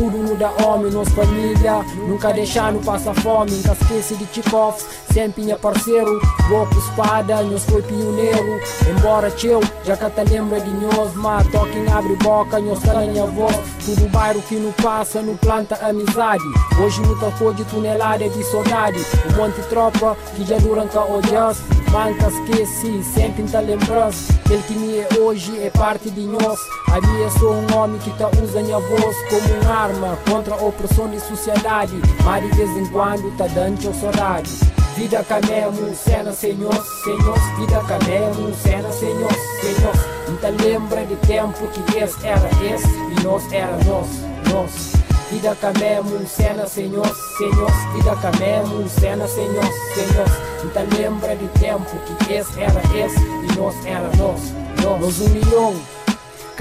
tudo 0.00 0.16
muda 0.16 0.50
homem, 0.64 0.90
nossa 0.90 1.10
família. 1.10 1.84
Nunca 2.08 2.32
deixar 2.32 2.72
no 2.72 2.80
passa 2.80 3.12
fome 3.12 3.50
Nunca 3.50 3.72
esquece 3.72 4.14
de 4.14 4.24
Tchikov 4.26 4.76
Sempre 5.12 5.50
é 5.50 5.56
parceiro 5.56 6.20
Boca 6.48 6.78
espada, 6.78 7.42
nós 7.42 7.64
foi 7.64 7.82
pioneiro 7.82 8.60
Embora 8.88 9.30
teu, 9.30 9.60
já 9.84 9.96
que 9.96 10.10
te 10.10 10.30
lembra 10.30 10.60
de 10.60 10.70
nós. 10.70 11.14
Mas 11.14 11.46
toquem 11.48 11.86
abre 11.92 12.16
boca, 12.16 12.58
nós 12.60 12.78
caranha 12.80 13.26
voz. 13.26 13.56
Tudo 13.84 14.08
bairro 14.08 14.42
que 14.42 14.56
não 14.56 14.72
passa, 14.72 15.22
não 15.22 15.36
planta 15.36 15.76
amizade. 15.86 16.42
Hoje 16.82 17.00
não 17.02 17.18
tocou 17.18 17.52
de 17.52 17.64
tonelada 17.64 18.28
de 18.28 18.44
saudade. 18.44 18.98
Um 19.32 19.36
monte 19.36 19.60
de 19.60 19.68
tropa 19.68 20.16
que 20.34 20.44
já 20.44 20.58
duranca 20.58 21.00
odias 21.00 21.58
Manca 21.90 22.28
esqueci, 22.28 23.02
sempre 23.02 23.42
tá 23.44 23.60
lembrança 23.60 24.32
Aquele 24.44 24.62
que 24.62 24.74
me 24.74 24.98
é 24.98 25.08
hoje 25.18 25.58
é 25.60 25.70
parte 25.70 26.10
de 26.10 26.20
nós 26.22 26.58
A 26.92 27.00
minha 27.00 27.30
sou 27.30 27.54
um 27.54 27.76
homem 27.76 27.98
que 28.00 28.10
tá 28.18 28.30
usando 28.42 28.74
a 28.74 28.78
voz 28.78 29.16
como 29.28 29.64
um 29.64 29.72
ar 29.72 29.80
arma 29.90 30.18
contra 30.28 30.54
a 30.54 30.62
opressão 30.62 31.08
de 31.08 31.20
sociedade. 31.20 31.94
Mas 32.24 32.44
de 32.44 32.56
vez 32.56 32.70
em 32.76 32.86
quando 32.86 33.36
tá 33.36 33.46
dando 33.46 33.94
saudade. 33.94 34.50
Vida 34.96 35.24
camemo, 35.24 35.94
cena 35.94 36.32
senhor, 36.32 36.74
senhor, 37.04 37.38
vida 37.58 37.82
camemo, 37.86 38.54
cena 38.54 38.92
senhor, 38.92 39.32
senhor. 39.60 39.94
Não 40.28 40.66
lembra 40.66 41.04
de 41.06 41.16
tempo 41.26 41.66
que 41.68 41.98
esse 41.98 42.26
era 42.26 42.48
esse 42.64 42.88
e 42.88 43.24
nós 43.24 43.50
era 43.52 43.76
nós, 43.84 44.08
nós. 44.52 45.09
Vida 45.30 45.54
camemo, 45.60 46.26
cena 46.26 46.66
senhor, 46.66 47.06
senhor, 47.38 47.70
vida 47.94 48.16
camemo, 48.16 48.88
cena 48.88 49.28
senhor, 49.28 49.64
senhor. 49.94 50.26
Não 50.74 50.98
lembra 50.98 51.36
de 51.36 51.46
tempo 51.60 51.84
que 52.04 52.32
esse 52.32 52.60
era 52.60 52.80
esse 52.96 53.20
e 53.20 53.56
nós 53.56 53.74
era 53.86 54.10
nós, 54.16 54.40
nós. 54.82 55.00
Nos 55.00 55.20
união 55.20 55.74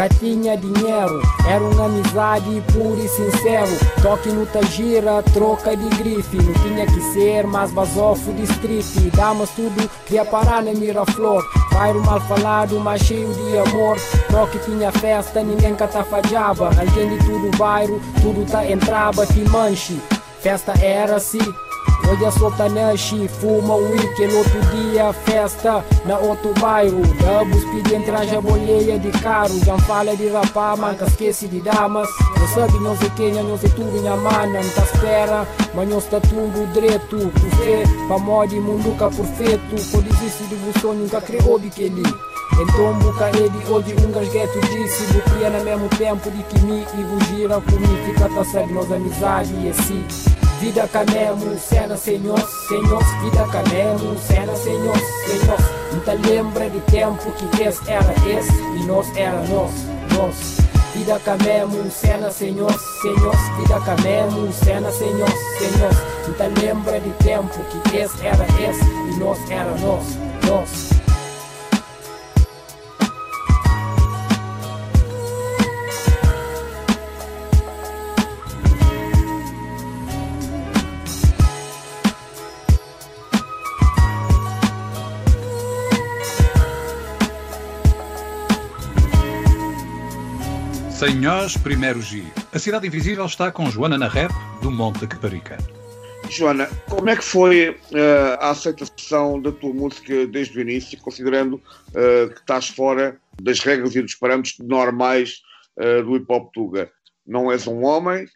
tinha 0.08 0.56
dinheiro, 0.56 1.22
era 1.46 1.62
uma 1.62 1.88
amizade 1.88 2.64
pura 2.72 3.02
e 3.02 3.10
sincero. 3.10 3.68
Toque 4.02 4.30
no 4.30 4.46
Tagira, 4.46 5.22
troca 5.34 5.76
de 5.76 5.90
grife. 5.98 6.38
Não 6.38 6.54
tinha 6.54 6.86
que 6.86 7.02
ser 7.14 7.46
mais 7.46 7.72
basofo 7.72 8.32
de 8.34 8.44
strip. 8.44 9.12
Damas 9.16 9.50
tudo, 9.50 9.90
queria 10.06 10.24
parar 10.24 10.64
na 10.64 10.72
Miraflor. 10.74 11.44
Bairro 11.74 12.02
mal 12.06 12.22
falado, 12.22 12.80
mas 12.80 13.02
cheio 13.02 13.28
de 13.34 13.58
amor. 13.58 13.98
Toque 14.32 14.60
tinha 14.60 14.92
festa, 14.92 15.44
ninguém 15.44 15.76
catafajava. 15.76 16.68
Alguém 16.68 17.18
de 17.18 17.26
tudo 17.26 17.58
bairro, 17.58 18.00
tudo 18.22 18.50
tá 18.50 18.66
entrava, 18.66 19.26
te 19.26 19.42
manche. 19.50 20.00
Festa 20.40 20.74
era 20.82 21.18
assim. 21.18 21.69
Hoje 22.10 22.26
a 22.26 22.32
solta 22.32 22.68
nasce, 22.68 23.28
fuma 23.28 23.76
o 23.76 23.92
weekend, 23.92 24.34
outro 24.34 24.60
dia 24.72 25.14
festa 25.14 25.86
na 26.06 26.18
outro 26.18 26.52
bairro. 26.60 27.02
Dabos 27.22 27.64
pedem 27.66 28.02
traje 28.02 28.36
a 28.36 28.42
boleia 28.42 28.98
de 28.98 29.12
caro, 29.20 29.54
já 29.64 29.78
fala 29.78 30.18
de 30.18 30.28
rapar, 30.28 30.76
manca 30.76 31.06
esquece 31.06 31.48
de 31.48 31.62
damas. 31.62 32.10
Não 32.40 32.48
sabe, 32.48 32.80
não 32.80 32.98
sei 32.98 33.12
quem, 33.12 33.34
não 33.34 33.56
sei 33.60 33.70
tudo, 33.70 33.92
minha 33.92 34.16
mana, 34.16 34.60
não 34.60 34.70
tá 34.72 34.82
espera, 34.82 35.48
mas 35.76 35.88
não 35.88 36.00
está 36.00 36.20
tudo 36.20 36.74
direito. 36.74 37.32
Fé, 37.64 37.84
pra 38.08 38.18
mod, 38.18 38.60
munduca 38.60 39.08
por 39.12 39.26
feito, 39.26 39.92
quando 39.92 40.08
existe 40.08 40.46
de 40.46 40.56
você, 40.56 40.88
nunca 40.88 41.22
criou 41.22 41.60
de 41.60 41.70
que 41.70 41.84
ele. 41.84 42.02
Então 42.60 42.94
buca 42.96 43.30
ele 43.38 43.64
hoje 43.70 43.96
um 44.06 44.12
gasgueto 44.12 44.60
disse 44.60 45.14
Bucria 45.14 45.50
no 45.50 45.64
mesmo 45.64 45.88
tempo 45.90 46.30
de 46.30 46.44
que 46.44 46.60
me 46.66 46.82
e 46.82 47.04
bugira 47.04 47.62
comigo 47.62 48.04
Fica 48.06 48.28
tá 48.28 48.44
sabe 48.44 48.74
nós 48.74 48.92
amizade 48.92 49.54
e 49.64 49.70
assim 49.70 50.04
Vida 50.60 50.86
camemo, 50.90 51.58
cena 51.58 51.96
senhor, 51.96 52.40
senhor, 52.68 53.04
vida 53.22 53.48
camemo, 53.50 54.18
cena 54.20 54.54
senhor, 54.58 54.98
senhor. 55.26 55.58
Nunca 55.94 56.14
lembra 56.28 56.70
de 56.70 56.82
tempo 56.82 57.32
que 57.32 57.64
esse 57.64 57.90
era 57.90 58.12
esse 58.28 58.52
e 58.52 58.86
nós 58.86 59.08
era 59.16 59.40
nós, 59.48 59.72
nós. 60.18 60.58
Vida 60.94 61.18
camemo, 61.24 61.90
cena 61.90 62.30
senhor, 62.30 62.74
senhor, 63.02 63.36
vida 63.58 63.80
camemo, 63.86 64.52
cena 64.52 64.92
senhor, 64.92 65.30
senhor. 65.58 66.28
Nunca 66.28 66.48
lembra 66.62 67.00
de 67.00 67.10
tempo 67.24 67.58
que 67.70 67.98
esse 67.98 68.28
era 68.28 68.46
esse 68.62 68.84
e 68.84 69.18
nós 69.18 69.40
era 69.50 69.72
nós, 69.78 70.18
nós. 70.46 70.89
Senhós 91.00 91.56
Primeiro 91.56 92.02
G. 92.02 92.26
A 92.52 92.60
Cidade 92.60 92.86
Invisível 92.86 93.26
está 93.26 93.50
com 93.54 93.72
Joana 93.72 93.98
na 93.98 94.10
Rap, 94.10 94.34
do 94.62 94.70
Monte 94.70 95.00
da 95.00 95.08
Caparica. 95.08 95.58
Joana, 96.30 96.68
como 96.90 97.10
é 97.10 97.16
que 97.16 97.24
foi 97.24 97.70
uh, 97.70 98.36
a 98.42 98.50
aceitação 98.50 99.42
da 99.42 99.50
tua 99.50 99.74
música 99.74 100.28
desde 100.28 100.58
o 100.58 100.62
início, 100.62 101.00
considerando 101.00 101.54
uh, 101.54 102.34
que 102.34 102.42
estás 102.42 102.68
fora 102.68 103.18
das 103.42 103.62
regras 103.62 103.96
e 103.96 104.02
dos 104.02 104.14
parâmetros 104.16 104.58
normais 104.60 105.42
uh, 105.78 106.04
do 106.04 106.18
hip 106.18 106.26
hop 106.28 106.52
tuga? 106.54 106.92
Não 107.26 107.50
és 107.50 107.66
um 107.66 107.86
homem, 107.86 108.28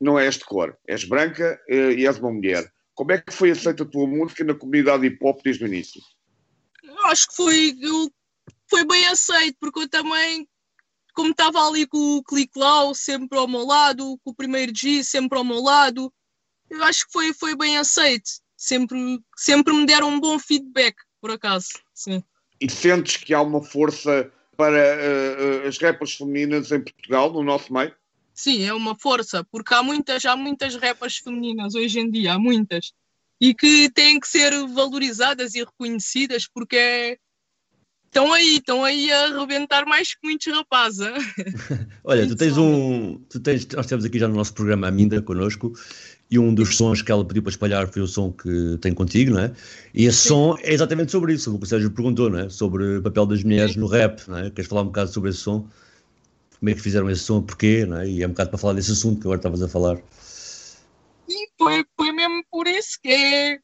não 0.00 0.18
és 0.18 0.38
de 0.38 0.46
cor, 0.46 0.74
és 0.88 1.04
branca 1.04 1.60
e 1.68 2.06
és 2.06 2.18
uma 2.18 2.32
mulher. 2.32 2.72
Como 2.94 3.12
é 3.12 3.18
que 3.18 3.30
foi 3.30 3.50
aceita 3.50 3.82
a 3.82 3.86
tua 3.86 4.06
música 4.06 4.42
na 4.42 4.54
comunidade 4.54 5.06
hip 5.06 5.18
hop 5.20 5.38
desde 5.44 5.64
o 5.64 5.66
início? 5.66 6.00
Acho 7.04 7.28
que 7.28 7.36
foi, 7.36 7.76
foi 8.70 8.86
bem 8.86 9.06
aceito, 9.06 9.58
porque 9.60 9.80
eu 9.80 9.88
também 9.90 10.48
como 11.16 11.30
estava 11.30 11.66
ali 11.66 11.86
com 11.86 12.18
o 12.18 12.22
Click 12.22 12.56
Lau 12.56 12.94
sempre 12.94 13.38
ao 13.38 13.48
meu 13.48 13.64
lado, 13.64 14.20
com 14.22 14.30
o 14.30 14.34
primeiro 14.34 14.70
G 14.76 15.02
sempre 15.02 15.38
ao 15.38 15.44
meu 15.44 15.62
lado, 15.62 16.12
eu 16.68 16.84
acho 16.84 17.06
que 17.06 17.12
foi, 17.12 17.32
foi 17.32 17.56
bem 17.56 17.78
aceito. 17.78 18.30
Sempre, 18.54 19.18
sempre 19.34 19.74
me 19.74 19.86
deram 19.86 20.10
um 20.10 20.20
bom 20.20 20.38
feedback, 20.38 20.94
por 21.20 21.30
acaso. 21.30 21.68
Sim. 21.94 22.22
E 22.60 22.70
sentes 22.70 23.16
que 23.16 23.32
há 23.32 23.40
uma 23.40 23.62
força 23.62 24.30
para 24.56 24.76
uh, 24.76 25.66
as 25.66 25.78
rappers 25.78 26.14
femininas 26.14 26.70
em 26.70 26.82
Portugal, 26.82 27.32
no 27.32 27.42
nosso 27.42 27.72
meio? 27.72 27.94
Sim, 28.34 28.64
é 28.64 28.72
uma 28.72 28.94
força, 28.98 29.42
porque 29.50 29.72
há 29.72 29.82
muitas, 29.82 30.24
há 30.26 30.36
muitas 30.36 30.76
rappers 30.76 31.16
femininas 31.16 31.74
hoje 31.74 31.98
em 31.98 32.10
dia, 32.10 32.34
há 32.34 32.38
muitas. 32.38 32.92
E 33.40 33.54
que 33.54 33.90
têm 33.90 34.20
que 34.20 34.28
ser 34.28 34.52
valorizadas 34.68 35.54
e 35.54 35.60
reconhecidas 35.60 36.46
porque 36.46 36.76
é, 36.76 37.18
estão 38.06 38.32
aí, 38.32 38.56
estão 38.56 38.84
aí 38.84 39.12
a 39.12 39.26
arrebentar 39.26 39.84
mais 39.86 40.14
que 40.14 40.20
muitos 40.24 40.52
rapazes. 40.52 41.06
Olha, 42.04 42.26
tu 42.26 42.34
tens 42.36 42.56
um. 42.56 43.18
Tu 43.28 43.40
tens, 43.40 43.66
nós 43.68 43.86
temos 43.86 44.04
aqui 44.04 44.18
já 44.18 44.28
no 44.28 44.34
nosso 44.34 44.54
programa 44.54 44.88
a 44.88 44.90
Minda 44.90 45.20
connosco 45.20 45.72
e 46.30 46.38
um 46.38 46.52
dos 46.52 46.76
sons 46.76 47.02
que 47.02 47.12
ela 47.12 47.24
pediu 47.24 47.42
para 47.42 47.50
espalhar 47.50 47.88
foi 47.88 48.02
o 48.02 48.06
som 48.06 48.32
que 48.32 48.78
tem 48.80 48.92
contigo, 48.92 49.32
não 49.32 49.40
é? 49.40 49.52
E 49.94 50.06
esse 50.06 50.18
Sim. 50.18 50.28
som 50.28 50.56
é 50.60 50.72
exatamente 50.72 51.12
sobre 51.12 51.34
isso, 51.34 51.54
o 51.54 51.58
que 51.58 51.64
o 51.64 51.68
Sérgio 51.68 51.90
perguntou, 51.90 52.28
não 52.28 52.40
é? 52.40 52.48
Sobre 52.48 52.98
o 52.98 53.02
papel 53.02 53.26
das 53.26 53.44
mulheres 53.44 53.74
Sim. 53.74 53.80
no 53.80 53.86
rap, 53.86 54.26
não 54.28 54.38
é? 54.38 54.50
Queres 54.50 54.68
falar 54.68 54.82
um 54.82 54.86
bocado 54.86 55.12
sobre 55.12 55.30
esse 55.30 55.38
som? 55.38 55.68
Como 56.58 56.70
é 56.70 56.74
que 56.74 56.80
fizeram 56.80 57.08
esse 57.10 57.22
som, 57.22 57.42
porquê, 57.42 57.86
não 57.86 57.98
é? 57.98 58.08
E 58.08 58.22
é 58.22 58.26
um 58.26 58.30
bocado 58.30 58.50
para 58.50 58.58
falar 58.58 58.72
desse 58.72 58.92
assunto 58.92 59.20
que 59.20 59.26
agora 59.26 59.38
estavas 59.38 59.62
a 59.62 59.68
falar. 59.68 59.98
E 61.28 61.48
foi, 61.58 61.84
foi 61.96 62.12
mesmo 62.12 62.44
por 62.50 62.66
isso 62.66 62.98
que 63.00 63.08
é 63.08 63.58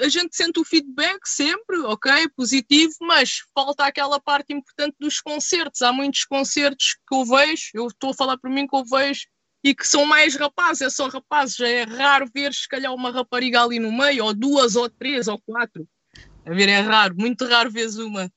a 0.00 0.08
gente 0.08 0.36
sente 0.36 0.58
o 0.60 0.64
feedback 0.64 1.26
sempre, 1.26 1.78
ok, 1.80 2.28
positivo, 2.36 2.94
mas 3.02 3.42
falta 3.54 3.84
aquela 3.84 4.20
parte 4.20 4.52
importante 4.52 4.96
dos 4.98 5.20
concertos. 5.20 5.82
Há 5.82 5.92
muitos 5.92 6.24
concertos 6.24 6.96
que 7.08 7.14
eu 7.14 7.24
vejo, 7.24 7.70
eu 7.74 7.86
estou 7.86 8.10
a 8.10 8.14
falar 8.14 8.38
por 8.38 8.50
mim 8.50 8.66
que 8.66 8.76
eu 8.76 8.84
vejo, 8.84 9.26
e 9.62 9.74
que 9.74 9.86
são 9.86 10.04
mais 10.04 10.36
rapazes, 10.36 10.82
é 10.82 10.90
só 10.90 11.08
rapazes. 11.08 11.56
Já 11.56 11.68
é 11.68 11.82
raro 11.84 12.26
ver, 12.34 12.52
se 12.52 12.68
calhar, 12.68 12.92
uma 12.92 13.10
rapariga 13.10 13.62
ali 13.62 13.78
no 13.78 13.90
meio, 13.90 14.24
ou 14.24 14.34
duas, 14.34 14.76
ou 14.76 14.90
três, 14.90 15.26
ou 15.26 15.40
quatro. 15.40 15.88
A 16.44 16.52
ver, 16.52 16.68
é 16.68 16.80
raro, 16.80 17.14
muito 17.16 17.46
raro 17.46 17.70
vês 17.70 17.96
uma. 17.96 18.30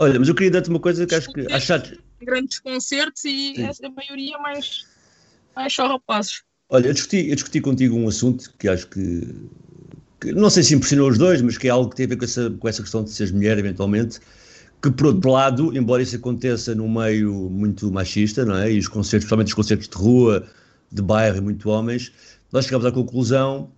Olha, 0.00 0.18
mas 0.18 0.28
eu 0.28 0.34
queria 0.34 0.50
dar-te 0.50 0.68
uma 0.68 0.80
coisa 0.80 1.06
que 1.06 1.14
acho 1.14 1.32
que. 1.32 1.52
Achaste... 1.52 2.00
Grandes 2.20 2.58
concertos 2.58 3.24
e 3.24 3.54
a 3.62 3.90
maioria 3.90 4.36
mais, 4.38 4.84
mais 5.54 5.72
só 5.72 5.86
rapazes. 5.86 6.42
Olha, 6.68 6.88
eu 6.88 6.92
discuti, 6.92 7.28
eu 7.28 7.34
discuti 7.36 7.60
contigo 7.60 7.96
um 7.96 8.08
assunto 8.08 8.52
que 8.58 8.68
acho 8.68 8.88
que 8.88 9.22
que 10.20 10.32
não 10.32 10.50
sei 10.50 10.62
se 10.62 10.74
impressionou 10.74 11.08
os 11.08 11.18
dois, 11.18 11.40
mas 11.42 11.56
que 11.56 11.68
é 11.68 11.70
algo 11.70 11.90
que 11.90 11.96
tem 11.96 12.06
a 12.06 12.08
ver 12.08 12.16
com 12.16 12.24
essa, 12.24 12.50
com 12.50 12.68
essa 12.68 12.82
questão 12.82 13.04
de 13.04 13.10
seres 13.10 13.32
mulher, 13.32 13.58
eventualmente, 13.58 14.20
que 14.82 14.90
por 14.90 15.06
outro 15.06 15.30
lado, 15.30 15.76
embora 15.76 16.02
isso 16.02 16.16
aconteça 16.16 16.74
num 16.74 16.88
meio 16.88 17.32
muito 17.50 17.90
machista, 17.90 18.44
não 18.44 18.56
é? 18.56 18.72
E 18.72 18.78
os 18.78 18.88
concertos, 18.88 19.24
principalmente 19.24 19.48
os 19.48 19.54
concertos 19.54 19.88
de 19.88 19.96
rua, 19.96 20.46
de 20.90 21.02
bairro 21.02 21.38
e 21.38 21.40
muito 21.40 21.68
homens, 21.68 22.12
nós 22.52 22.64
chegamos 22.64 22.86
à 22.86 22.92
conclusão 22.92 23.70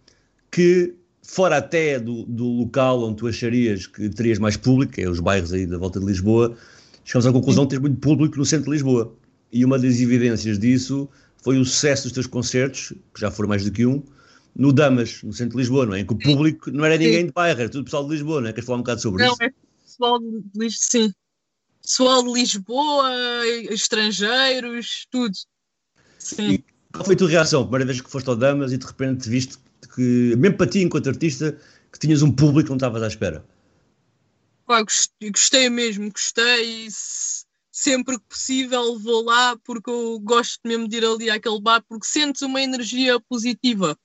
que, 0.50 0.94
fora 1.22 1.56
até 1.58 1.98
do, 1.98 2.24
do 2.24 2.44
local 2.44 3.02
onde 3.02 3.16
tu 3.16 3.26
acharias 3.26 3.86
que 3.86 4.08
terias 4.10 4.38
mais 4.38 4.56
público, 4.56 4.92
que 4.92 5.02
é 5.02 5.08
os 5.08 5.20
bairros 5.20 5.52
aí 5.52 5.66
da 5.66 5.78
volta 5.78 6.00
de 6.00 6.06
Lisboa, 6.06 6.56
chegamos 7.04 7.26
à 7.26 7.32
conclusão 7.32 7.64
que 7.64 7.70
tens 7.70 7.80
muito 7.80 7.98
público 7.98 8.36
no 8.36 8.44
centro 8.44 8.66
de 8.66 8.72
Lisboa. 8.72 9.12
E 9.52 9.64
uma 9.64 9.78
das 9.78 10.00
evidências 10.00 10.58
disso 10.58 11.08
foi 11.42 11.58
o 11.58 11.64
sucesso 11.64 12.04
dos 12.04 12.12
teus 12.12 12.26
concertos, 12.26 12.92
que 13.14 13.20
já 13.20 13.30
foram 13.30 13.48
mais 13.48 13.64
do 13.64 13.70
que 13.70 13.84
um, 13.84 14.02
no 14.54 14.72
Damas, 14.72 15.22
no 15.22 15.32
centro 15.32 15.56
de 15.56 15.62
Lisboa, 15.62 15.86
não 15.86 15.94
é? 15.94 16.00
Em 16.00 16.06
que 16.06 16.12
o 16.12 16.18
público 16.18 16.70
não 16.70 16.84
era 16.84 16.96
ninguém 16.96 17.26
de 17.26 17.32
bairro, 17.32 17.60
era 17.60 17.68
tudo 17.68 17.84
pessoal 17.84 18.04
de 18.04 18.10
Lisboa, 18.10 18.40
não 18.40 18.48
é? 18.48 18.52
Queres 18.52 18.66
falar 18.66 18.78
um 18.78 18.82
bocado 18.82 19.00
sobre 19.00 19.24
não, 19.24 19.32
isso? 19.32 19.40
Não, 19.40 19.46
é 19.46 19.52
pessoal 19.84 20.18
de 20.18 20.26
Lisboa, 20.56 20.70
sim. 20.70 21.12
Pessoal 21.82 22.22
de 22.22 22.32
Lisboa, 22.32 23.10
estrangeiros, 23.70 25.06
tudo. 25.10 25.34
Sim. 26.18 26.50
E 26.50 26.64
qual 26.92 27.04
foi 27.04 27.14
a 27.14 27.18
tua 27.18 27.28
reação? 27.28 27.62
Primeira 27.62 27.86
vez 27.86 28.00
que 28.00 28.10
foste 28.10 28.28
ao 28.28 28.36
Damas 28.36 28.72
e 28.72 28.76
de 28.76 28.86
repente 28.86 29.28
viste 29.28 29.58
que, 29.94 30.34
mesmo 30.36 30.56
para 30.56 30.66
ti, 30.66 30.80
enquanto 30.80 31.08
artista, 31.08 31.58
que 31.90 31.98
tinhas 31.98 32.22
um 32.22 32.30
público 32.30 32.64
que 32.64 32.70
não 32.70 32.76
estavas 32.76 33.02
à 33.02 33.08
espera? 33.08 33.44
Pá, 34.66 34.82
gostei, 34.82 35.30
gostei 35.30 35.70
mesmo, 35.70 36.10
gostei. 36.12 36.88
Sempre 37.72 38.18
que 38.18 38.24
possível 38.28 38.98
vou 38.98 39.24
lá 39.24 39.56
porque 39.64 39.88
eu 39.88 40.18
gosto 40.20 40.60
mesmo 40.66 40.86
de 40.86 40.98
ir 40.98 41.04
ali 41.04 41.30
àquele 41.30 41.60
bar 41.60 41.82
porque 41.88 42.06
sentes 42.06 42.42
uma 42.42 42.60
energia 42.60 43.18
positiva 43.20 43.96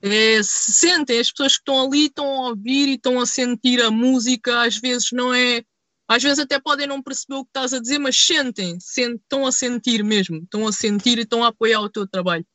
é, 0.00 0.42
se 0.42 0.72
sentem, 0.72 1.18
as 1.18 1.30
pessoas 1.30 1.54
que 1.54 1.60
estão 1.60 1.84
ali 1.84 2.06
estão 2.06 2.26
a 2.26 2.48
ouvir 2.50 2.88
e 2.88 2.94
estão 2.94 3.20
a 3.20 3.26
sentir 3.26 3.82
a 3.82 3.90
música, 3.90 4.62
às 4.62 4.76
vezes 4.76 5.10
não 5.12 5.34
é, 5.34 5.64
às 6.06 6.22
vezes 6.22 6.38
até 6.38 6.60
podem 6.60 6.86
não 6.86 7.02
perceber 7.02 7.34
o 7.34 7.44
que 7.44 7.50
estás 7.50 7.72
a 7.72 7.80
dizer, 7.80 7.98
mas 7.98 8.16
sentem, 8.16 8.78
sentem 8.80 9.16
estão 9.16 9.46
a 9.46 9.52
sentir 9.52 10.04
mesmo, 10.04 10.38
estão 10.38 10.66
a 10.66 10.72
sentir 10.72 11.18
e 11.18 11.22
estão 11.22 11.42
a 11.42 11.48
apoiar 11.48 11.80
o 11.80 11.88
teu 11.88 12.06
trabalho. 12.06 12.46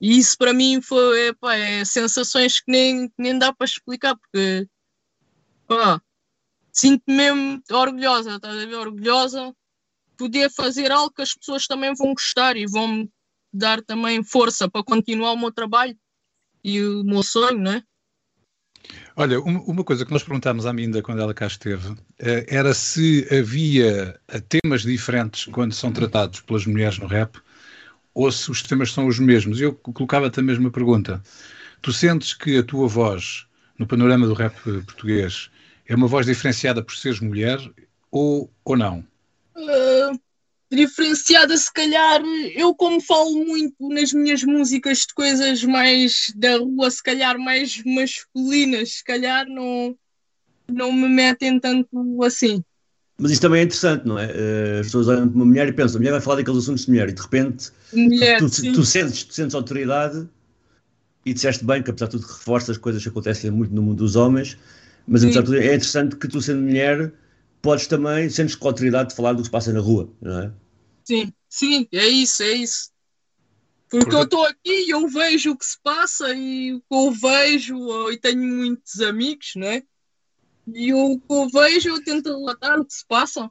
E 0.00 0.18
isso 0.18 0.36
para 0.36 0.52
mim 0.52 0.80
foi 0.80 1.34
é 1.52 1.84
sensações 1.84 2.58
que 2.60 2.72
nem, 2.72 3.12
nem 3.18 3.38
dá 3.38 3.52
para 3.52 3.66
explicar, 3.66 4.16
porque 4.16 4.66
sinto-me 6.72 7.16
mesmo 7.16 7.62
orgulhosa, 7.70 8.36
estás 8.36 8.56
a 8.56 8.66
ver? 8.66 8.76
Orgulhosa 8.76 9.54
poder 10.16 10.50
fazer 10.50 10.90
algo 10.90 11.14
que 11.14 11.22
as 11.22 11.34
pessoas 11.34 11.66
também 11.66 11.94
vão 11.94 12.12
gostar 12.12 12.56
e 12.56 12.66
vão 12.66 12.88
me 12.88 13.10
dar 13.52 13.82
também 13.82 14.22
força 14.24 14.68
para 14.68 14.84
continuar 14.84 15.32
o 15.32 15.38
meu 15.38 15.52
trabalho 15.52 15.96
e 16.62 16.82
o 16.82 17.04
meu 17.04 17.22
sonho, 17.22 17.58
não 17.58 17.72
é? 17.72 17.82
Olha, 19.16 19.40
uma, 19.40 19.84
coisa 19.84 20.06
que 20.06 20.12
nós 20.12 20.22
perguntámos 20.22 20.64
à 20.66 20.72
Minda 20.72 21.02
quando 21.02 21.20
ela 21.20 21.34
cá 21.34 21.46
esteve 21.46 21.94
eh, 22.18 22.46
era 22.48 22.72
se 22.72 23.26
havia 23.30 24.18
eh, 24.28 24.40
temas 24.40 24.82
diferentes 24.82 25.44
quando 25.46 25.74
são 25.74 25.92
tratados 25.92 26.40
pelas 26.40 26.64
mulheres 26.64 26.98
no 26.98 27.06
rap 27.06 27.38
ou 28.14 28.30
se 28.32 28.50
os 28.50 28.62
temas 28.62 28.92
são 28.92 29.06
os 29.06 29.18
mesmos. 29.18 29.60
Eu 29.60 29.74
colocava-te 29.74 30.40
a 30.40 30.42
mesma 30.42 30.70
pergunta. 30.70 31.22
Tu 31.82 31.92
sentes 31.92 32.34
que 32.34 32.58
a 32.58 32.62
tua 32.62 32.88
voz 32.88 33.46
no 33.78 33.86
panorama 33.86 34.26
do 34.26 34.34
rap 34.34 34.54
português 34.62 35.50
é 35.86 35.94
uma 35.94 36.06
voz 36.06 36.26
diferenciada 36.26 36.82
por 36.82 36.94
seres 36.96 37.20
mulher 37.20 37.58
ou, 38.10 38.50
ou 38.64 38.76
não? 38.76 39.04
Uh, 39.56 39.89
diferenciada, 40.70 41.56
se 41.56 41.72
calhar, 41.72 42.22
eu 42.54 42.74
como 42.74 43.00
falo 43.00 43.44
muito 43.44 43.88
nas 43.88 44.12
minhas 44.12 44.44
músicas 44.44 44.98
de 44.98 45.14
coisas 45.14 45.64
mais 45.64 46.32
da 46.36 46.58
rua, 46.58 46.90
se 46.90 47.02
calhar 47.02 47.38
mais 47.38 47.82
masculinas, 47.84 48.98
se 48.98 49.04
calhar 49.04 49.46
não, 49.48 49.96
não 50.68 50.92
me 50.92 51.08
metem 51.08 51.58
tanto 51.58 52.22
assim. 52.22 52.62
Mas 53.18 53.32
isso 53.32 53.40
também 53.40 53.60
é 53.60 53.64
interessante, 53.64 54.06
não 54.06 54.18
é? 54.18 54.26
Uh, 54.26 54.80
as 54.80 54.86
pessoas 54.86 55.08
olham 55.08 55.28
para 55.28 55.36
uma 55.36 55.44
mulher 55.44 55.68
e 55.68 55.72
pensam, 55.72 55.96
a 55.96 55.98
mulher 55.98 56.12
vai 56.12 56.20
falar 56.20 56.36
daqueles 56.36 56.60
assuntos 56.60 56.84
de 56.84 56.90
mulher, 56.90 57.08
e 57.08 57.12
de 57.12 57.20
repente 57.20 57.70
Mulher, 57.92 58.38
tu, 58.38 58.48
tu, 58.48 58.84
sentes, 58.84 59.24
tu 59.24 59.34
sentes 59.34 59.54
autoridade 59.54 60.26
e 61.26 61.34
disseste 61.34 61.64
bem 61.64 61.82
que 61.82 61.90
apesar 61.90 62.06
de 62.06 62.12
tudo 62.12 62.26
reforça 62.26 62.72
as 62.72 62.78
coisas 62.78 63.02
que 63.02 63.08
acontecem 63.08 63.50
muito 63.50 63.74
no 63.74 63.82
mundo 63.82 63.98
dos 63.98 64.16
homens, 64.16 64.56
mas 65.06 65.22
apesar 65.22 65.40
de 65.40 65.46
tudo 65.46 65.58
é 65.58 65.66
interessante 65.66 66.16
que 66.16 66.28
tu 66.28 66.40
sendo 66.40 66.62
mulher 66.62 67.12
podes 67.60 67.86
também, 67.86 68.28
sentes 68.30 68.54
com 68.54 68.68
autoridade 68.68 69.10
de 69.10 69.16
falar 69.16 69.32
do 69.32 69.38
que 69.38 69.44
se 69.44 69.50
passa 69.50 69.72
na 69.72 69.80
rua, 69.80 70.12
não 70.20 70.38
é? 70.40 70.52
Sim, 71.04 71.32
sim, 71.48 71.88
é 71.92 72.06
isso, 72.06 72.42
é 72.42 72.52
isso. 72.52 72.90
Porque 73.88 74.04
Porque- 74.04 74.16
eu 74.16 74.22
estou 74.22 74.44
aqui 74.44 74.86
e 74.86 74.90
eu 74.90 75.08
vejo 75.08 75.50
o 75.50 75.56
que 75.56 75.64
se 75.64 75.76
passa 75.82 76.32
e 76.34 76.74
o 76.74 76.80
que 76.80 76.86
eu 76.90 77.10
vejo, 77.10 78.10
e 78.10 78.16
tenho 78.18 78.42
muitos 78.42 79.00
amigos, 79.00 79.52
não 79.56 79.66
é? 79.66 79.82
E 80.72 80.94
o 80.94 81.18
que 81.18 81.34
eu 81.34 81.48
vejo, 81.48 81.88
eu 81.88 82.04
tento 82.04 82.28
relatar 82.28 82.78
o 82.78 82.84
que 82.84 82.94
se 82.94 83.04
passa, 83.06 83.50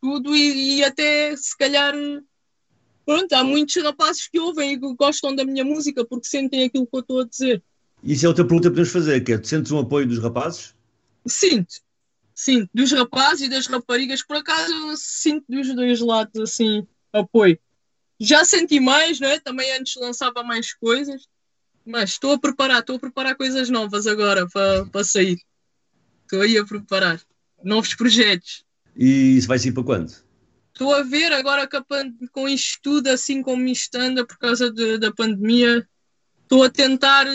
tudo, 0.00 0.36
e, 0.36 0.78
e 0.78 0.84
até 0.84 1.34
se 1.36 1.56
calhar, 1.56 1.94
pronto, 3.06 3.32
há 3.32 3.42
muitos 3.42 3.82
rapazes 3.82 4.28
que 4.28 4.38
ouvem 4.38 4.74
e 4.74 4.78
que 4.78 4.94
gostam 4.94 5.34
da 5.34 5.44
minha 5.44 5.64
música 5.64 6.04
porque 6.04 6.26
sentem 6.26 6.64
aquilo 6.64 6.86
que 6.86 6.96
eu 6.96 7.00
estou 7.00 7.20
a 7.20 7.24
dizer. 7.24 7.62
Isso 8.04 8.26
é 8.26 8.28
outra 8.28 8.44
pergunta 8.44 8.68
que 8.68 8.72
podemos 8.72 8.92
fazer, 8.92 9.20
que 9.22 9.32
é, 9.32 9.38
tu 9.38 9.46
sentes 9.48 9.72
um 9.72 9.78
apoio 9.78 10.06
dos 10.06 10.18
rapazes? 10.18 10.74
Sinto, 11.26 11.76
sinto, 12.44 12.68
dos 12.74 12.90
rapazes 12.92 13.46
e 13.46 13.50
das 13.50 13.66
raparigas, 13.66 14.22
por 14.22 14.36
acaso 14.36 14.72
sinto 14.96 15.44
dos 15.48 15.74
dois 15.74 16.00
lados 16.00 16.40
assim, 16.40 16.86
apoio. 17.12 17.58
Já 18.18 18.44
senti 18.44 18.78
mais, 18.80 19.18
não 19.20 19.28
é? 19.28 19.38
Também 19.40 19.70
antes 19.72 19.94
lançava 19.96 20.42
mais 20.42 20.74
coisas, 20.74 21.26
mas 21.84 22.10
estou 22.10 22.32
a 22.32 22.38
preparar, 22.38 22.80
estou 22.80 22.96
a 22.96 23.00
preparar 23.00 23.36
coisas 23.36 23.68
novas 23.68 24.06
agora 24.06 24.46
para 24.48 24.86
para 24.86 25.04
sair. 25.04 25.38
Estou 26.22 26.40
aí 26.40 26.56
a 26.56 26.64
preparar 26.64 27.20
novos 27.62 27.94
projetos. 27.94 28.64
E 28.96 29.36
isso 29.36 29.48
vai 29.48 29.58
ser 29.58 29.72
para 29.72 29.82
quando? 29.82 30.12
Estou 30.72 30.94
a 30.94 31.02
ver 31.02 31.32
agora 31.32 31.68
com 32.32 32.48
isto 32.48 32.78
tudo, 32.82 33.08
assim 33.08 33.42
como 33.42 33.66
isto 33.68 33.94
anda 33.96 34.26
por 34.26 34.38
causa 34.38 34.70
de- 34.72 34.98
da 34.98 35.12
pandemia, 35.12 35.86
estou 36.42 36.64
a 36.64 36.70
tentar 36.70 37.26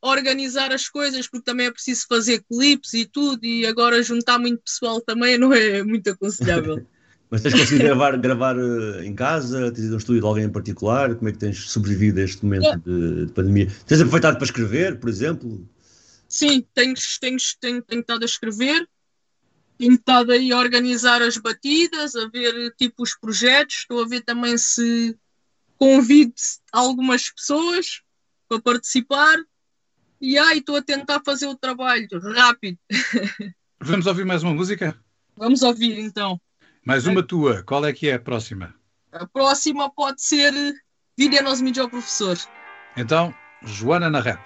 organizar 0.00 0.72
as 0.72 0.88
coisas, 0.88 1.28
porque 1.28 1.44
também 1.44 1.66
é 1.66 1.70
preciso 1.70 2.06
fazer 2.08 2.42
clipes 2.50 2.94
e 2.94 3.04
tudo, 3.04 3.44
e 3.44 3.66
agora 3.66 4.02
juntar 4.02 4.38
muito 4.38 4.62
pessoal 4.62 5.00
também 5.00 5.38
não 5.38 5.52
é 5.52 5.82
muito 5.82 6.10
aconselhável. 6.10 6.86
Mas 7.30 7.42
tens 7.42 7.52
conseguido 7.52 7.84
gravar, 7.84 8.16
gravar 8.16 8.56
eh, 8.58 9.04
em 9.04 9.14
casa? 9.14 9.70
Tens 9.70 9.84
ido 9.84 9.92
a 9.92 9.96
um 9.96 9.98
estúdio 9.98 10.22
de 10.22 10.26
alguém 10.26 10.44
em 10.44 10.50
particular? 10.50 11.14
Como 11.14 11.28
é 11.28 11.32
que 11.32 11.38
tens 11.38 11.70
sobrevivido 11.70 12.20
a 12.20 12.22
este 12.22 12.42
momento 12.42 12.78
de, 12.78 13.26
de 13.26 13.32
pandemia? 13.32 13.70
Tens 13.86 14.00
aproveitado 14.00 14.36
para 14.36 14.46
escrever, 14.46 14.98
por 14.98 15.10
exemplo? 15.10 15.68
Sim, 16.26 16.64
tenho, 16.74 16.94
tenho, 17.20 17.36
tenho, 17.60 17.82
tenho 17.82 18.00
estado 18.00 18.22
a 18.22 18.24
escrever, 18.24 18.88
tenho 19.76 19.94
estado 19.94 20.32
aí 20.32 20.52
a 20.52 20.58
organizar 20.58 21.20
as 21.20 21.36
batidas, 21.36 22.16
a 22.16 22.28
ver 22.28 22.74
tipo 22.78 23.02
os 23.02 23.14
projetos, 23.14 23.76
estou 23.76 24.02
a 24.02 24.08
ver 24.08 24.22
também 24.22 24.56
se 24.56 25.14
convido 25.76 26.32
algumas 26.72 27.30
pessoas 27.30 28.02
para 28.48 28.60
participar 28.60 29.36
e 30.20 30.38
aí 30.38 30.58
estou 30.58 30.76
a 30.76 30.82
tentar 30.82 31.20
fazer 31.24 31.46
o 31.46 31.56
trabalho 31.56 32.08
rápido. 32.34 32.78
Vamos 33.80 34.06
ouvir 34.06 34.24
mais 34.24 34.42
uma 34.42 34.54
música? 34.54 34.98
Vamos 35.36 35.62
ouvir 35.62 35.98
então. 35.98 36.40
Mais 36.84 37.06
uma 37.06 37.22
tua. 37.22 37.62
Qual 37.62 37.84
é 37.84 37.92
que 37.92 38.08
é 38.08 38.14
a 38.14 38.18
próxima? 38.18 38.74
A 39.12 39.26
próxima 39.26 39.90
pode 39.90 40.22
ser 40.22 40.52
Vida 41.16 41.42
nos 41.42 41.60
Melhor 41.60 41.88
Professor. 41.88 42.36
Então, 42.96 43.34
Joana 43.62 44.10
na 44.10 44.20
rap. 44.20 44.40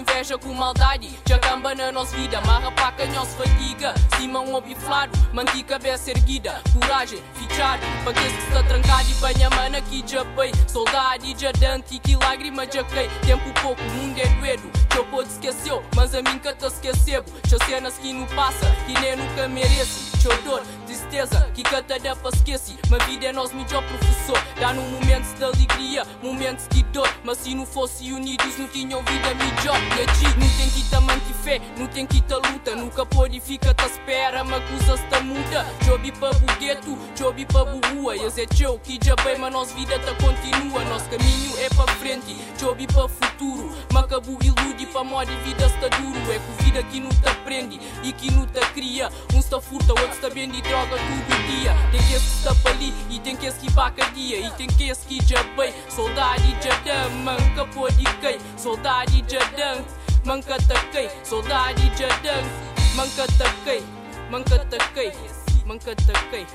Inveja 0.00 0.38
com 0.38 0.52
maldade. 0.52 1.10
Já 1.28 1.38
camba 1.38 1.74
na 1.74 1.92
nossa 1.92 2.16
vida 2.16 2.40
Marra 2.40 2.70
para 2.72 2.92
canhoço 2.92 3.36
fadiga 3.36 3.94
Cima 4.16 4.40
um 4.40 4.54
obiflado 4.54 5.16
Manti 5.32 5.62
cabeça 5.62 6.10
erguida. 6.10 6.60
Coragem, 6.72 7.22
fichado 7.34 7.82
Para 8.02 8.12
que 8.14 8.20
se 8.20 8.38
está 8.48 8.62
trancado. 8.62 9.10
E 9.10 9.14
banha 9.14 9.50
mana 9.50 9.78
aqui 9.78 10.02
já 10.06 10.24
bem 10.24 10.52
Saudade 10.66 11.34
já 11.38 11.52
dante 11.52 11.96
e 11.96 11.98
que 11.98 12.16
lágrima 12.16 12.64
já 12.64 12.82
cai 12.84 13.08
Tempo 13.26 13.52
pouco, 13.60 13.82
mundo 13.82 14.18
é 14.18 14.56
Que 14.88 14.98
eu 14.98 15.04
pode 15.06 15.28
esqueceu 15.28 15.82
Mas 15.94 16.14
a 16.14 16.22
mim 16.22 16.38
que 16.38 16.52
te 16.54 16.66
esquecebo. 16.66 17.30
Deixa 17.42 17.64
cenas 17.66 17.98
que 17.98 18.12
não 18.12 18.26
passa 18.26 18.66
Que 18.86 18.94
nem 19.00 19.16
nunca 19.16 19.48
merece 19.48 20.09
Deixa 20.22 20.42
dor, 20.42 20.62
tristeza 20.86 21.50
Que 21.54 21.62
cata 21.62 21.98
dá 21.98 22.14
para 22.14 22.36
esquecer 22.36 22.76
Mas 22.90 23.02
vida 23.04 23.26
é 23.26 23.32
nosso 23.32 23.54
melhor 23.54 23.82
professor 23.82 24.38
Dá 24.60 24.70
num 24.74 24.86
momentos 24.90 25.32
de 25.32 25.42
alegria 25.42 26.06
Momentos 26.22 26.68
de 26.68 26.82
dor 26.84 27.08
Mas 27.24 27.38
se 27.38 27.54
não 27.54 27.64
fosse 27.64 28.12
unidos 28.12 28.58
Não 28.58 28.68
tinham 28.68 29.02
vida 29.02 29.34
melhor 29.34 29.78
E 29.96 30.02
a 30.02 30.12
ti 30.12 30.24
não 30.38 30.48
tem 30.58 30.70
que 30.70 30.82
te 30.82 31.00
manter 31.00 31.34
fé 31.42 31.60
Não 31.78 31.86
tem 31.86 32.06
que 32.06 32.20
te 32.20 32.34
luta 32.34 32.76
Nunca 32.76 33.06
pode 33.06 33.40
ficar 33.40 33.72
te 33.72 33.86
espera 33.86 34.44
Mas 34.44 34.62
coisas 34.68 35.00
te 35.00 35.20
muda 35.22 35.66
Jobi 35.86 36.12
para 36.12 36.34
bugueto 36.34 36.98
Jobi 37.18 37.46
para 37.46 37.70
rua 37.70 38.14
E 38.14 38.26
é 38.26 38.46
teu 38.46 38.78
que 38.78 38.98
já 39.02 39.16
bem 39.16 39.38
Mas 39.38 39.52
nossa 39.52 39.74
vida 39.74 39.98
te 39.98 40.14
continua 40.22 40.84
Nosso 40.84 41.08
caminho 41.08 41.58
é 41.58 41.70
para 41.70 41.90
frente 41.94 42.36
Jobi 42.60 42.86
para 42.86 43.08
futuro 43.08 43.74
Macabu 43.90 44.38
ilude 44.42 44.84
para 44.86 45.02
moda 45.02 45.32
e 45.32 45.36
vida 45.36 45.64
está 45.64 45.88
duro 45.96 46.20
É 46.30 46.38
com 46.38 46.62
vida 46.62 46.82
que 46.82 47.00
não 47.00 47.08
te 47.08 47.26
aprende 47.26 47.80
e 48.02 48.12
que 48.12 48.30
não 48.30 48.46
te 48.46 48.60
cria 48.72 49.10
Um 49.34 49.38
está 49.38 49.60
furta, 49.60 49.92
outro 49.92 50.09
está 50.10 50.30
bem 50.30 50.48
de 50.50 50.60
droga 50.62 50.96
todo 50.96 51.46
dia 51.46 51.74
Tem 51.90 52.00
que 52.00 52.14
esse 52.14 52.38
está 52.38 52.54
para 52.56 52.72
ali 52.72 52.94
e 53.10 53.18
tem 53.20 53.36
que 53.36 53.46
esse 53.46 53.60
que 53.60 53.70
vaca 53.70 54.04
dia 54.10 54.46
E 54.46 54.50
tem 54.52 54.66
que 54.66 54.90
já 55.26 55.42
bem 55.56 55.72
Saudade 55.88 56.56
dá, 56.84 57.08
manca 57.08 57.64
pode 57.66 58.04
quem 58.20 58.38
Saudade 58.56 59.22
dá, 59.22 59.82
manca 60.24 60.56
taquei 60.66 61.10
Saudade 61.22 61.90
dá, 61.98 62.94
manca 62.94 63.26
taquei 63.38 63.82
Manca 64.30 64.64
taquei, 64.66 65.12
manca 65.66 65.96
taquei 65.96 66.46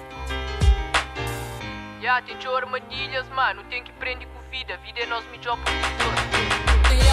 Já 2.02 2.22
tem 2.22 2.38
de 2.38 2.48
armadilhas, 2.48 3.28
mano 3.30 3.64
Tem 3.66 3.84
que 3.84 3.92
prender 3.94 4.28
com 4.30 4.50
vida, 4.50 4.78
vida 4.78 5.02
é 5.02 5.06
nosso 5.06 5.28
melhor 5.28 5.58
professor 5.58 6.16
tem 6.32 6.55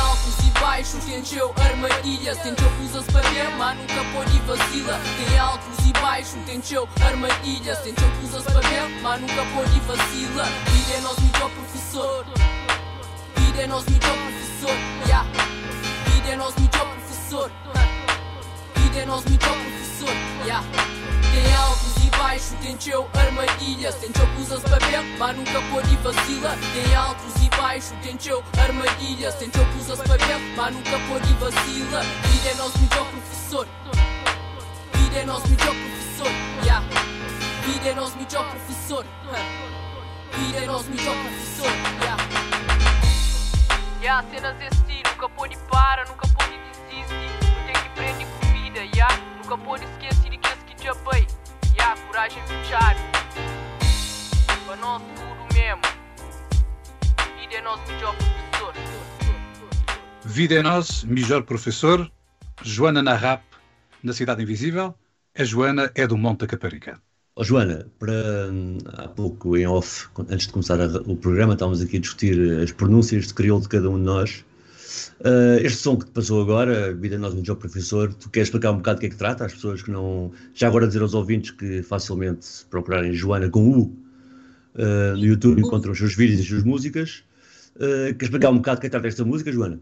altos 0.03 0.39
e 0.47 0.51
baixos, 0.61 1.05
teu 1.29 1.55
armadilhas 1.57 2.39
Tem 2.39 2.55
teu 2.55 2.69
usas 2.85 3.05
para 3.07 3.29
ver, 3.31 3.49
mas 3.57 3.79
nunca 3.79 4.05
pode 4.13 4.39
vacila. 4.41 5.01
Tem 5.17 5.39
altos 5.39 5.87
e 5.87 5.93
baixos, 6.01 6.69
teu 6.69 6.89
armadilhas 7.05 7.79
Tem 7.79 7.95
teu 7.95 8.09
usas 8.25 8.45
para 8.45 8.61
ver, 8.61 8.89
mas 9.03 9.21
nunca 9.21 9.45
pode 9.55 9.81
vacila. 9.81 10.45
Vida 10.45 10.93
é 10.97 11.01
nosso 11.01 11.21
melhor 11.23 11.51
professor. 11.51 12.27
Vida 13.37 13.63
é 13.63 13.67
nosso 13.67 13.91
melhor 13.91 14.17
professor 14.17 14.77
yeah. 15.07 15.29
Vida 16.07 16.29
é 16.31 16.37
nosso 16.37 16.61
melhor 16.61 16.87
professor. 16.87 17.51
Vida 18.77 18.99
é 19.01 19.07
nosso 19.07 19.29
melhor 19.29 19.57
professor 19.57 20.22
e 22.53 22.57
baixos 22.57 22.59
tem 22.63 22.77
teu 22.77 23.09
armadilha 23.15 23.93
Tem 23.93 24.13
teu 24.13 24.27
que 24.27 24.43
usas 24.43 24.63
papel, 24.63 25.03
mas 25.19 25.37
nunca 25.37 25.63
pôr 25.71 25.85
e 25.85 25.97
vacila 25.97 26.57
Tem 26.75 26.95
altos 26.95 27.43
e 27.43 27.49
baixo, 27.57 27.95
tem 28.03 28.17
teu 28.17 28.43
armadilha 28.61 29.33
Tem 29.33 29.51
teu 29.51 29.65
que 29.67 29.79
usas 29.79 29.99
papel, 29.99 30.39
mas 30.57 30.75
nunca 30.75 30.99
pôr 31.09 31.21
e 31.23 31.35
vacila 31.35 32.03
Vida 32.03 32.49
é 32.51 32.55
nosso 32.55 32.79
melhor 32.79 33.07
professor. 33.07 33.69
Vida 34.95 35.19
é 35.19 35.25
nosso 35.27 35.49
melhor 35.49 35.75
professor. 35.75 36.33
Yeah. 36.65 36.87
Vida 37.67 37.89
é 37.89 37.95
nosso 37.95 38.17
melhor 38.17 38.51
professor. 38.51 39.07
Vida 40.33 40.59
é 40.59 40.67
nosso 40.67 40.91
melhor 40.91 41.15
professor. 41.15 41.71
Yeah. 42.01 42.17
Yeah, 44.01 44.29
cenas 44.31 44.57
desse 44.57 44.83
tipo, 44.85 45.09
nunca 45.11 45.29
pode 45.29 45.57
para, 45.71 46.05
nunca 46.07 46.27
pode 46.29 46.59
desistir. 46.59 47.05
Tem 47.67 47.75
que 47.75 47.89
prender 47.91 48.27
com 48.27 48.53
vida, 48.53 48.81
yeah. 48.97 49.17
Nunca 49.37 49.59
pode 49.59 49.85
esquecer 49.85 50.31
que 50.31 50.49
esse 50.49 50.65
que 50.65 50.83
já 50.83 50.95
bem 50.95 51.32
Coragem 52.13 52.43
fechar 52.47 52.95
Para 54.67 54.77
nós 54.77 55.03
tudo 55.03 55.55
mesmo 55.55 55.81
Vida 57.41 57.55
é 57.55 57.63
nosso 57.63 57.83
melhor 57.89 58.15
professor 58.17 58.75
Vida 60.23 60.55
é 60.57 60.63
nós, 60.63 61.05
melhor 61.05 61.43
professor, 61.43 62.13
Joana 62.63 63.03
Narrap, 63.03 63.43
na 64.03 64.13
Cidade 64.13 64.43
Invisível. 64.43 64.95
A 65.35 65.43
Joana 65.43 65.91
é 65.95 66.07
do 66.07 66.19
Monte 66.19 66.41
da 66.41 66.47
Caparica. 66.49 67.01
Oh, 67.35 67.43
Joana, 67.45 67.87
para 67.99 68.13
hum, 68.53 68.77
há 68.93 69.09
pouco 69.09 69.57
em 69.57 69.67
off, 69.67 70.09
antes 70.29 70.47
de 70.47 70.53
começar 70.53 70.79
a- 70.83 71.01
o 71.07 71.17
programa, 71.17 71.55
estávamos 71.55 71.81
aqui 71.81 71.97
a 71.97 72.01
discutir 72.01 72.61
as 72.63 72.71
pronúncias 72.73 73.27
de 73.27 73.33
crioulo 73.33 73.63
de 73.63 73.71
cada 73.71 73.89
um 73.89 73.97
de 73.97 74.05
nós. 74.05 74.45
Ah, 75.25 75.57
este 75.61 75.79
som 75.79 75.97
que 75.97 76.07
te 76.07 76.11
passou 76.11 76.43
agora, 76.43 76.93
Vida 76.95 77.19
Nós 77.19 77.35
Melhor 77.35 77.57
Professor, 77.57 78.13
tu 78.15 78.29
queres 78.31 78.49
explicar 78.49 78.73
um 78.73 78.77
bocado 78.77 78.99
do 78.99 79.01
que 79.01 79.07
é 79.07 79.11
que 79.11 79.17
trata? 79.17 79.45
Às 79.45 79.55
pessoas 79.55 79.83
que 79.83 79.91
não. 79.91 80.33
Já 80.55 80.69
agora 80.69 80.87
dizer 80.87 81.03
aos 81.03 81.15
ouvintes 81.15 81.51
que 81.51 81.83
facilmente 81.83 82.49
procurarem 82.71 83.13
Joana 83.13 83.49
com 83.49 83.69
U 83.71 83.97
ah, 84.75 85.15
no 85.17 85.25
YouTube 85.25 85.61
encontram 85.61 85.93
os 85.93 85.99
seus 85.99 86.15
vídeos 86.15 86.41
e 86.41 86.43
as 86.43 86.49
suas 86.49 86.65
músicas. 86.65 87.25
Ah, 87.77 88.13
queres 88.13 88.23
explicar 88.23 88.51
um 88.51 88.57
bocado 88.57 88.79
do 88.79 88.81
que 88.81 88.87
é 88.87 88.89
que 88.89 88.93
trata 88.93 89.09
esta 89.09 89.25
música, 89.25 89.53
Joana? 89.53 89.81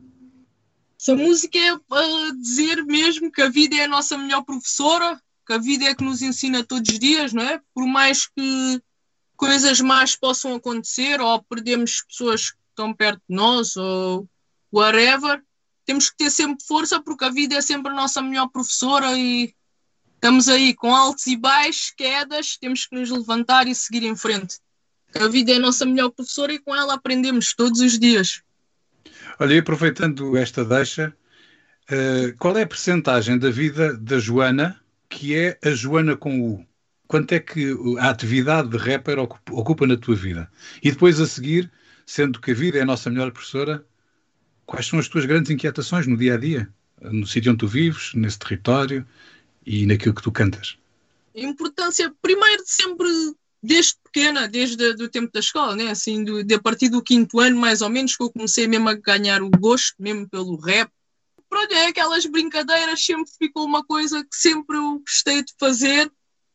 Essa 1.00 1.16
música 1.16 1.58
é 1.58 1.78
para 1.88 2.34
dizer 2.34 2.84
mesmo 2.84 3.32
que 3.32 3.40
a 3.40 3.48
vida 3.48 3.76
é 3.76 3.84
a 3.84 3.88
nossa 3.88 4.18
melhor 4.18 4.42
professora, 4.42 5.18
que 5.46 5.52
a 5.54 5.58
vida 5.58 5.86
é 5.86 5.94
que 5.94 6.04
nos 6.04 6.20
ensina 6.20 6.62
todos 6.62 6.92
os 6.92 6.98
dias, 6.98 7.32
não 7.32 7.42
é? 7.42 7.58
Por 7.74 7.86
mais 7.86 8.26
que 8.26 8.82
coisas 9.34 9.80
más 9.80 10.14
possam 10.14 10.54
acontecer, 10.54 11.18
ou 11.18 11.42
perdemos 11.42 12.02
pessoas 12.02 12.50
que 12.50 12.58
estão 12.68 12.92
perto 12.92 13.22
de 13.26 13.34
nós, 13.34 13.74
ou 13.76 14.28
whatever, 14.72 15.42
temos 15.84 16.10
que 16.10 16.16
ter 16.16 16.30
sempre 16.30 16.64
força, 16.64 17.00
porque 17.02 17.24
a 17.24 17.30
vida 17.30 17.56
é 17.56 17.60
sempre 17.60 17.90
a 17.92 17.94
nossa 17.94 18.22
melhor 18.22 18.48
professora 18.48 19.16
e 19.18 19.54
estamos 20.14 20.48
aí 20.48 20.74
com 20.74 20.94
altos 20.94 21.26
e 21.26 21.36
baixos, 21.36 21.92
quedas, 21.96 22.56
temos 22.56 22.86
que 22.86 22.94
nos 22.94 23.10
levantar 23.10 23.66
e 23.66 23.74
seguir 23.74 24.04
em 24.04 24.14
frente. 24.14 24.58
A 25.14 25.26
vida 25.26 25.52
é 25.52 25.56
a 25.56 25.60
nossa 25.60 25.84
melhor 25.84 26.10
professora 26.10 26.52
e 26.52 26.58
com 26.58 26.76
ela 26.76 26.94
aprendemos 26.94 27.54
todos 27.54 27.80
os 27.80 27.98
dias. 27.98 28.42
Olha, 29.38 29.54
e 29.54 29.58
aproveitando 29.58 30.36
esta 30.36 30.64
deixa, 30.64 31.16
eh, 31.90 32.34
qual 32.38 32.56
é 32.56 32.62
a 32.62 32.66
percentagem 32.66 33.38
da 33.38 33.50
vida 33.50 33.96
da 33.96 34.18
Joana 34.18 34.80
que 35.08 35.34
é 35.34 35.58
a 35.64 35.70
Joana 35.70 36.16
com 36.16 36.40
U? 36.40 36.66
Quanto 37.08 37.32
é 37.32 37.40
que 37.40 37.76
a 37.98 38.08
atividade 38.08 38.68
de 38.68 38.76
rapper 38.76 39.18
ocupa, 39.18 39.52
ocupa 39.52 39.86
na 39.86 39.96
tua 39.96 40.14
vida? 40.14 40.48
E 40.80 40.92
depois 40.92 41.20
a 41.20 41.26
seguir, 41.26 41.70
sendo 42.06 42.40
que 42.40 42.52
a 42.52 42.54
vida 42.54 42.78
é 42.78 42.82
a 42.82 42.86
nossa 42.86 43.10
melhor 43.10 43.32
professora, 43.32 43.84
quais 44.70 44.86
são 44.86 45.00
as 45.00 45.08
tuas 45.08 45.26
grandes 45.26 45.50
inquietações 45.50 46.06
no 46.06 46.16
dia 46.16 46.34
a 46.34 46.36
dia? 46.36 46.72
No 47.02 47.26
sítio 47.26 47.50
onde 47.50 47.58
tu 47.58 47.66
vives, 47.66 48.14
nesse 48.14 48.38
território 48.38 49.04
e 49.66 49.84
naquilo 49.84 50.14
que 50.14 50.22
tu 50.22 50.30
cantas? 50.30 50.78
importância, 51.34 52.12
primeiro, 52.22 52.62
de 52.62 52.70
sempre, 52.70 53.08
desde 53.60 53.96
pequena, 54.04 54.46
desde 54.46 54.84
o 55.02 55.08
tempo 55.08 55.32
da 55.32 55.40
escola, 55.40 55.74
né? 55.74 55.90
assim, 55.90 56.22
do, 56.22 56.44
de 56.44 56.54
a 56.54 56.60
partir 56.60 56.88
do 56.88 57.02
quinto 57.02 57.40
ano, 57.40 57.56
mais 57.58 57.82
ou 57.82 57.88
menos, 57.88 58.16
que 58.16 58.22
eu 58.22 58.30
comecei 58.30 58.68
mesmo 58.68 58.88
a 58.88 58.94
ganhar 58.94 59.42
o 59.42 59.50
gosto, 59.50 59.94
mesmo 59.98 60.28
pelo 60.28 60.56
rap. 60.56 60.88
Pronto, 61.48 61.72
é 61.72 61.86
aquelas 61.86 62.24
brincadeiras, 62.26 63.04
sempre 63.04 63.30
ficou 63.38 63.64
uma 63.64 63.84
coisa 63.84 64.22
que 64.22 64.36
sempre 64.36 64.76
eu 64.76 65.00
gostei 65.00 65.42
de 65.42 65.52
fazer 65.58 66.10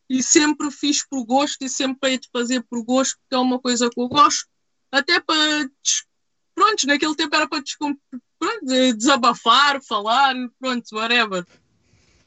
e 0.09 0.23
sempre 0.23 0.71
fiz 0.71 1.05
por 1.05 1.25
gosto 1.25 1.63
e 1.63 1.69
sempre 1.69 2.11
hei 2.11 2.17
de 2.17 2.29
fazer 2.31 2.63
por 2.69 2.81
gosto, 2.83 3.17
porque 3.17 3.35
é 3.35 3.39
uma 3.39 3.59
coisa 3.59 3.89
que 3.89 3.99
eu 3.99 4.07
gosto, 4.07 4.45
até 4.91 5.19
para, 5.19 5.69
pronto, 6.55 6.87
naquele 6.87 7.15
tempo 7.15 7.35
era 7.35 7.47
para 7.47 7.61
descom- 7.61 7.97
pronto, 8.39 8.65
desabafar, 8.97 9.81
falar, 9.83 10.33
pronto, 10.59 10.95
whatever. 10.95 11.45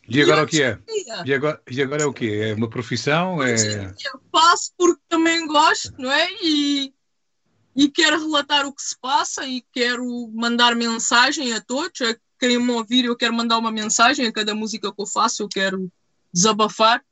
E 0.09 0.23
agora 0.23 0.45
o 0.45 0.47
que 0.47 0.62
é? 0.62 0.79
E 1.25 1.35
agora, 1.35 1.61
e 1.71 1.83
agora 1.83 2.03
é 2.03 2.07
o 2.07 2.12
quê? 2.12 2.41
É 2.45 2.55
uma 2.55 2.71
profissão? 2.71 3.43
É... 3.43 3.95
Eu 4.05 4.21
faço 4.33 4.73
porque 4.77 5.03
também 5.09 5.47
gosto, 5.47 5.93
não 5.99 6.11
é? 6.11 6.29
E, 6.43 6.95
e 7.77 7.91
quero 7.91 8.19
relatar 8.19 8.67
o 8.67 8.73
que 8.73 8.83
se 8.83 8.99
passa 8.99 9.47
e 9.47 9.62
quero 9.71 10.31
mandar 10.33 10.75
mensagem 10.75 11.53
a 11.53 11.61
todos. 11.61 12.01
A 12.01 12.17
quem 12.41 12.59
me 12.59 12.71
ouvir, 12.71 13.05
eu 13.05 13.17
quero 13.17 13.35
mandar 13.35 13.59
uma 13.59 13.71
mensagem 13.71 14.27
a 14.27 14.33
cada 14.33 14.55
música 14.55 14.93
que 14.95 15.03
eu 15.03 15.07
faço, 15.07 15.43
eu 15.43 15.49
quero 15.49 15.93
desabafar. 16.33 17.05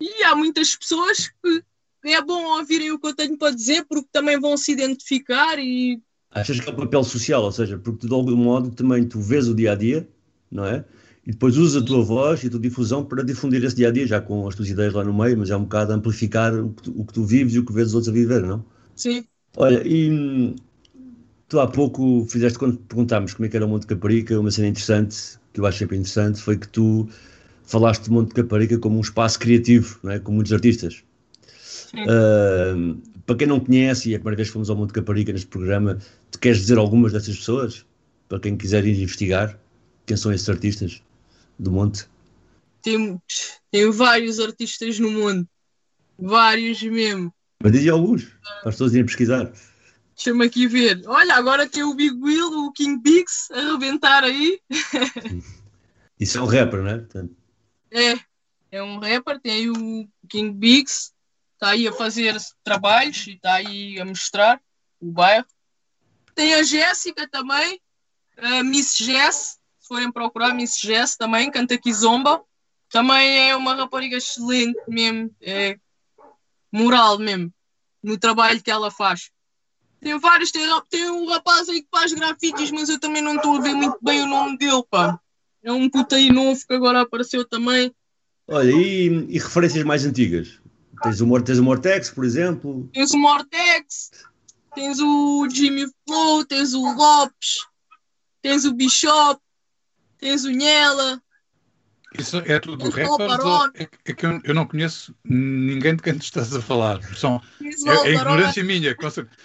E 0.00 0.24
há 0.24 0.34
muitas 0.34 0.74
pessoas 0.74 1.30
que 1.40 1.62
é 2.04 2.20
bom 2.20 2.42
ouvirem 2.58 2.90
o 2.90 2.98
que 2.98 3.06
eu 3.06 3.14
tenho 3.14 3.38
para 3.38 3.54
dizer 3.54 3.84
porque 3.84 4.08
também 4.10 4.40
vão 4.40 4.56
se 4.56 4.72
identificar 4.72 5.60
e 5.60 6.02
Achas 6.34 6.60
que 6.60 6.68
é 6.68 6.72
o 6.72 6.76
papel 6.76 7.04
social, 7.04 7.42
ou 7.44 7.52
seja, 7.52 7.78
porque 7.78 8.06
de 8.06 8.12
algum 8.14 8.36
modo 8.36 8.70
também 8.70 9.04
tu 9.06 9.20
vês 9.20 9.48
o 9.48 9.54
dia 9.54 9.72
a 9.72 9.74
dia, 9.74 10.08
não 10.50 10.64
é? 10.66 10.84
E 11.26 11.32
depois 11.32 11.56
usas 11.56 11.82
a 11.82 11.86
tua 11.86 12.02
voz 12.02 12.42
e 12.42 12.46
a 12.48 12.50
tua 12.50 12.60
difusão 12.60 13.04
para 13.04 13.22
difundir 13.22 13.62
esse 13.64 13.76
dia 13.76 13.88
a 13.88 13.90
dia, 13.92 14.06
já 14.06 14.20
com 14.20 14.48
as 14.48 14.54
tuas 14.54 14.68
ideias 14.70 14.92
lá 14.94 15.04
no 15.04 15.14
meio, 15.14 15.38
mas 15.38 15.50
é 15.50 15.56
um 15.56 15.62
bocado 15.62 15.92
amplificar 15.92 16.54
o 16.54 16.70
que 16.70 16.82
tu, 16.84 16.94
o 17.00 17.04
que 17.04 17.12
tu 17.12 17.24
vives 17.24 17.54
e 17.54 17.58
o 17.60 17.64
que 17.64 17.72
vês 17.72 17.88
os 17.88 17.94
outros 17.94 18.08
a 18.08 18.12
viver, 18.12 18.42
não? 18.42 18.64
sim, 18.94 19.26
Olha, 19.56 19.82
e 19.86 20.54
tu 21.48 21.60
há 21.60 21.66
pouco 21.66 22.26
fizeste, 22.28 22.58
quando 22.58 22.78
perguntámos 22.78 23.34
como 23.34 23.46
é 23.46 23.48
que 23.48 23.56
era 23.56 23.66
o 23.66 23.68
Monte 23.68 23.82
de 23.82 23.88
Caparica, 23.88 24.38
uma 24.40 24.50
cena 24.50 24.68
interessante, 24.68 25.16
que 25.52 25.60
eu 25.60 25.66
acho 25.66 25.78
sempre 25.78 25.96
interessante, 25.96 26.40
foi 26.40 26.56
que 26.58 26.68
tu 26.68 27.08
falaste 27.64 28.04
do 28.06 28.12
Monte 28.14 28.28
de 28.28 28.34
Caparica 28.34 28.78
como 28.78 28.98
um 28.98 29.00
espaço 29.00 29.38
criativo, 29.38 29.98
não 30.02 30.12
é? 30.12 30.18
Com 30.18 30.32
muitos 30.32 30.52
artistas. 30.52 31.02
Sim. 31.84 32.14
Para 33.26 33.36
quem 33.36 33.46
não 33.46 33.60
conhece, 33.60 34.10
e 34.10 34.12
é 34.12 34.16
a 34.16 34.18
primeira 34.18 34.36
vez 34.36 34.48
que 34.48 34.52
fomos 34.52 34.70
ao 34.70 34.76
Monte 34.76 34.92
Caparica 34.92 35.32
neste 35.32 35.46
programa, 35.46 35.98
tu 36.30 36.38
queres 36.38 36.58
dizer 36.58 36.78
algumas 36.78 37.12
dessas 37.12 37.36
pessoas? 37.36 37.86
Para 38.28 38.40
quem 38.40 38.56
quiser 38.56 38.84
ir 38.86 39.00
investigar, 39.00 39.58
quem 40.06 40.16
são 40.16 40.32
esses 40.32 40.48
artistas 40.48 41.02
do 41.58 41.70
Monte? 41.70 42.06
tem, 42.82 43.20
tem 43.70 43.90
vários 43.90 44.40
artistas 44.40 44.98
no 44.98 45.10
mundo, 45.10 45.48
vários 46.18 46.82
mesmo. 46.82 47.32
Mas 47.62 47.72
diz 47.72 47.88
alguns, 47.88 48.24
para 48.24 48.70
as 48.70 48.74
pessoas 48.74 48.92
irem 48.92 49.06
pesquisar. 49.06 49.52
Deixa-me 50.14 50.44
aqui 50.44 50.66
ver. 50.66 51.02
Olha, 51.06 51.36
agora 51.36 51.68
tem 51.68 51.84
o 51.84 51.94
Big 51.94 52.14
Will, 52.20 52.66
o 52.66 52.72
King 52.72 53.00
Bigs 53.00 53.50
a 53.52 53.58
arrebentar 53.58 54.24
aí. 54.24 54.60
Isso 56.18 56.38
é 56.38 56.42
um 56.42 56.46
rapper, 56.46 56.82
não 56.82 56.88
é? 56.90 56.98
Portanto, 56.98 57.36
É, 57.90 58.14
é 58.72 58.82
um 58.82 58.98
rapper, 58.98 59.40
tem 59.40 59.52
aí 59.52 59.70
o 59.70 60.08
King 60.28 60.52
Bigs, 60.52 61.11
está 61.62 61.70
aí 61.70 61.86
a 61.86 61.92
fazer 61.92 62.36
trabalhos 62.64 63.24
e 63.28 63.34
está 63.34 63.54
aí 63.54 64.00
a 64.00 64.04
mostrar 64.04 64.60
o 65.00 65.06
bairro. 65.12 65.46
Tem 66.34 66.54
a 66.54 66.62
Jéssica 66.64 67.28
também, 67.28 67.80
a 68.36 68.64
Miss 68.64 68.96
Jess, 68.96 69.60
se 69.78 69.86
forem 69.86 70.10
procurar, 70.10 70.52
Miss 70.54 70.80
Jess 70.80 71.16
também, 71.16 71.52
canta 71.52 71.78
Kizomba. 71.78 72.42
Também 72.90 73.50
é 73.50 73.54
uma 73.54 73.76
rapariga 73.76 74.16
excelente 74.16 74.80
mesmo, 74.88 75.30
é 75.40 75.78
moral 76.72 77.18
mesmo, 77.18 77.52
no 78.02 78.18
trabalho 78.18 78.60
que 78.60 78.70
ela 78.70 78.90
faz. 78.90 79.30
Tem 80.00 80.18
vários, 80.18 80.50
tem, 80.50 80.66
tem 80.90 81.08
um 81.10 81.28
rapaz 81.28 81.68
aí 81.68 81.82
que 81.82 81.88
faz 81.92 82.12
grafites, 82.12 82.72
mas 82.72 82.88
eu 82.88 82.98
também 82.98 83.22
não 83.22 83.36
estou 83.36 83.56
a 83.56 83.60
ver 83.60 83.72
muito 83.72 83.98
bem 84.02 84.20
o 84.20 84.26
nome 84.26 84.58
dele, 84.58 84.82
pá. 84.90 85.18
É 85.62 85.70
um 85.70 85.88
puta 85.88 86.16
aí 86.16 86.28
novo 86.28 86.60
que 86.66 86.74
agora 86.74 87.02
apareceu 87.02 87.46
também. 87.46 87.94
Olha, 88.48 88.72
e, 88.72 89.06
e 89.28 89.38
referências 89.38 89.84
mais 89.84 90.04
antigas? 90.04 90.61
Tens 91.02 91.20
o, 91.20 91.40
tens 91.42 91.58
o 91.58 91.62
Mortex, 91.64 92.10
por 92.10 92.24
exemplo. 92.24 92.88
Tens 92.92 93.10
o 93.12 93.18
Mortex, 93.18 94.10
tens 94.74 94.98
o 95.00 95.48
Jimmy 95.50 95.86
Flow, 96.06 96.44
tens 96.44 96.74
o 96.74 96.94
Lopes, 96.94 97.66
tens 98.40 98.64
o 98.64 98.72
Bishop, 98.72 99.40
tens 100.18 100.44
o 100.44 100.50
Nhela. 100.50 101.20
Isso 102.18 102.36
é 102.38 102.60
tudo 102.60 102.90
rappers? 102.90 103.42
Ou 103.44 103.70
É, 103.74 103.88
é 104.04 104.12
que 104.12 104.26
eu, 104.26 104.40
eu 104.44 104.54
não 104.54 104.66
conheço 104.66 105.14
ninguém 105.24 105.96
de 105.96 106.02
quem 106.02 106.16
tu 106.18 106.22
estás 106.22 106.54
a 106.54 106.60
falar. 106.60 107.00
São, 107.16 107.40
é, 107.60 108.08
é 108.08 108.14
ignorância 108.14 108.62
minha, 108.62 108.94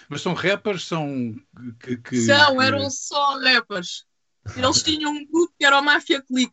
mas 0.08 0.20
são 0.20 0.34
rappers, 0.34 0.84
são 0.86 1.34
que, 1.80 1.96
que- 1.96 2.20
São, 2.26 2.56
que- 2.56 2.62
eram 2.62 2.90
só 2.90 3.38
rappers. 3.40 4.04
Eles 4.54 4.82
tinham 4.82 5.12
um 5.12 5.26
grupo 5.26 5.52
que 5.58 5.64
era 5.64 5.78
o 5.80 5.82
Mafia 5.82 6.22
Clique. 6.22 6.52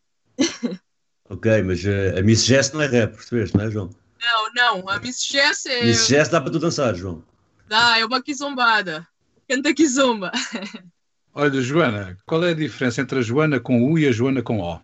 Ok, 1.29 1.63
mas 1.63 1.83
eh, 1.85 2.17
a 2.17 2.21
Miss 2.21 2.45
Jess 2.45 2.71
não 2.71 2.81
é 2.81 2.87
rap, 2.87 3.13
percebeste, 3.15 3.57
não 3.57 3.65
é, 3.65 3.71
João? 3.71 3.89
Não, 4.25 4.53
não, 4.53 4.89
a 4.89 4.99
Miss 4.99 5.23
Jess 5.23 5.67
é, 5.67 5.83
Miss 5.83 6.07
Jess 6.07 6.29
dá 6.29 6.41
para 6.41 6.51
tu 6.51 6.57
dançar, 6.57 6.95
João. 6.95 7.23
dá, 7.67 7.99
é 7.99 8.05
uma 8.05 8.21
quizombada. 8.23 9.07
Canta 9.47 9.73
quizomba. 9.73 10.31
Olha, 11.33 11.61
Joana, 11.61 12.17
qual 12.25 12.43
é 12.43 12.51
a 12.51 12.55
diferença 12.55 13.01
entre 13.01 13.19
a 13.19 13.21
Joana 13.21 13.59
com 13.59 13.91
U 13.91 13.99
e 13.99 14.07
a 14.07 14.11
Joana 14.11 14.41
com 14.41 14.59
O? 14.59 14.73
Há 14.73 14.81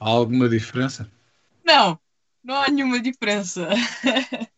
alguma 0.00 0.48
diferença? 0.48 1.08
Não, 1.64 2.00
não 2.42 2.56
há 2.56 2.68
nenhuma 2.68 3.00
diferença. 3.00 3.68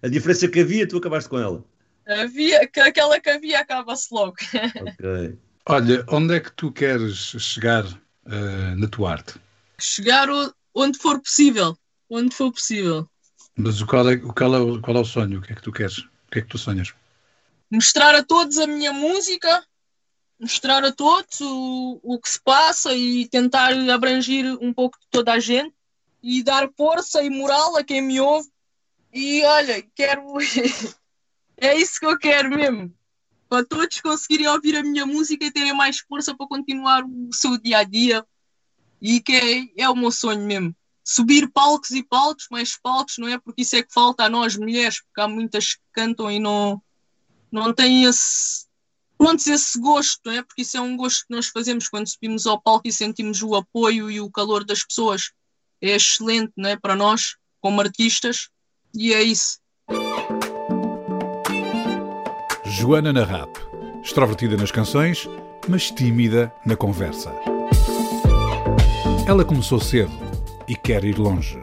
A 0.00 0.06
diferença 0.06 0.46
que 0.46 0.60
havia, 0.60 0.86
tu 0.86 0.98
acabaste 0.98 1.28
com 1.28 1.38
ela. 1.38 1.64
Havia, 2.06 2.68
que 2.68 2.78
aquela 2.78 3.18
que 3.18 3.28
havia 3.30 3.58
acaba-se 3.58 4.14
logo. 4.14 4.36
Ok. 4.80 5.38
Olha, 5.66 6.04
onde 6.08 6.36
é 6.36 6.40
que 6.40 6.52
tu 6.52 6.70
queres 6.70 7.16
chegar 7.16 7.84
uh, 7.84 8.76
na 8.76 8.86
tua 8.86 9.12
arte? 9.12 9.34
Chegar 9.80 10.28
onde 10.72 10.98
for 10.98 11.20
possível. 11.20 11.76
Onde 12.08 12.34
for 12.34 12.52
possível. 12.52 13.10
Mas 13.58 13.82
qual 13.82 14.08
é, 14.08 14.16
qual, 14.16 14.54
é, 14.54 14.80
qual 14.80 14.96
é 14.96 15.00
o 15.00 15.04
sonho? 15.04 15.40
O 15.40 15.42
que 15.42 15.52
é 15.52 15.56
que 15.56 15.62
tu 15.62 15.72
queres? 15.72 15.98
O 15.98 16.30
que 16.30 16.38
é 16.38 16.42
que 16.42 16.48
tu 16.48 16.56
sonhas? 16.56 16.94
Mostrar 17.68 18.14
a 18.14 18.22
todos 18.22 18.56
a 18.56 18.68
minha 18.68 18.92
música, 18.92 19.66
mostrar 20.38 20.84
a 20.84 20.92
todos 20.92 21.40
o, 21.40 21.98
o 22.00 22.20
que 22.20 22.28
se 22.30 22.40
passa 22.40 22.94
e 22.94 23.26
tentar 23.28 23.72
abranger 23.90 24.56
um 24.62 24.72
pouco 24.72 24.96
de 25.00 25.08
toda 25.10 25.32
a 25.32 25.40
gente 25.40 25.74
e 26.22 26.40
dar 26.44 26.70
força 26.76 27.20
e 27.20 27.28
moral 27.28 27.76
a 27.76 27.82
quem 27.82 28.00
me 28.00 28.20
ouve. 28.20 28.48
E 29.12 29.42
olha, 29.42 29.84
quero. 29.92 30.22
é 31.58 31.74
isso 31.74 31.98
que 31.98 32.06
eu 32.06 32.16
quero 32.16 32.50
mesmo. 32.50 32.94
Para 33.48 33.64
todos 33.64 34.00
conseguirem 34.00 34.46
ouvir 34.46 34.76
a 34.76 34.84
minha 34.84 35.04
música 35.04 35.44
e 35.44 35.50
terem 35.50 35.74
mais 35.74 35.98
força 35.98 36.32
para 36.32 36.46
continuar 36.46 37.02
o 37.04 37.32
seu 37.32 37.58
dia 37.58 37.78
a 37.78 37.82
dia. 37.82 38.24
E 39.02 39.20
que 39.20 39.32
é, 39.76 39.82
é 39.82 39.88
o 39.88 39.96
meu 39.96 40.12
sonho 40.12 40.46
mesmo. 40.46 40.76
Subir 41.10 41.50
palcos 41.50 41.92
e 41.92 42.02
palcos, 42.02 42.48
mais 42.50 42.78
palcos, 42.78 43.14
não 43.16 43.26
é? 43.26 43.38
Porque 43.38 43.62
isso 43.62 43.74
é 43.74 43.82
que 43.82 43.90
falta 43.90 44.24
a 44.24 44.28
nós 44.28 44.58
mulheres, 44.58 45.00
porque 45.00 45.22
há 45.22 45.26
muitas 45.26 45.72
que 45.72 45.80
cantam 45.90 46.30
e 46.30 46.38
não, 46.38 46.82
não 47.50 47.72
têm 47.72 48.04
esse, 48.04 48.66
pronto, 49.16 49.40
esse 49.48 49.80
gosto, 49.80 50.20
não 50.26 50.34
é? 50.34 50.42
Porque 50.42 50.60
isso 50.60 50.76
é 50.76 50.82
um 50.82 50.98
gosto 50.98 51.26
que 51.26 51.34
nós 51.34 51.46
fazemos 51.46 51.88
quando 51.88 52.06
subimos 52.06 52.46
ao 52.46 52.60
palco 52.60 52.86
e 52.86 52.92
sentimos 52.92 53.42
o 53.42 53.54
apoio 53.54 54.10
e 54.10 54.20
o 54.20 54.30
calor 54.30 54.64
das 54.64 54.84
pessoas. 54.84 55.30
É 55.80 55.96
excelente, 55.96 56.52
não 56.54 56.68
é? 56.68 56.76
Para 56.76 56.94
nós, 56.94 57.36
como 57.58 57.80
artistas, 57.80 58.50
e 58.94 59.14
é 59.14 59.22
isso. 59.22 59.58
Joana 62.66 63.14
na 63.14 63.24
rap, 63.24 63.48
extrovertida 64.02 64.58
nas 64.58 64.70
canções, 64.70 65.26
mas 65.66 65.90
tímida 65.90 66.52
na 66.66 66.76
conversa. 66.76 67.34
Ela 69.26 69.42
começou 69.42 69.80
cedo 69.80 70.27
e 70.68 70.76
quer 70.76 71.04
ir 71.04 71.18
longe. 71.18 71.58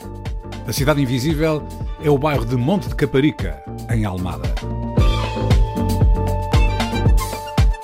A 0.68 0.74
Cidade 0.74 1.02
Invisível 1.02 1.66
é 2.04 2.10
o 2.10 2.18
bairro 2.18 2.46
de 2.46 2.56
Monte 2.56 2.90
de 2.90 2.96
Caparica, 2.96 3.64
em 3.92 4.04
Almada. 4.04 4.54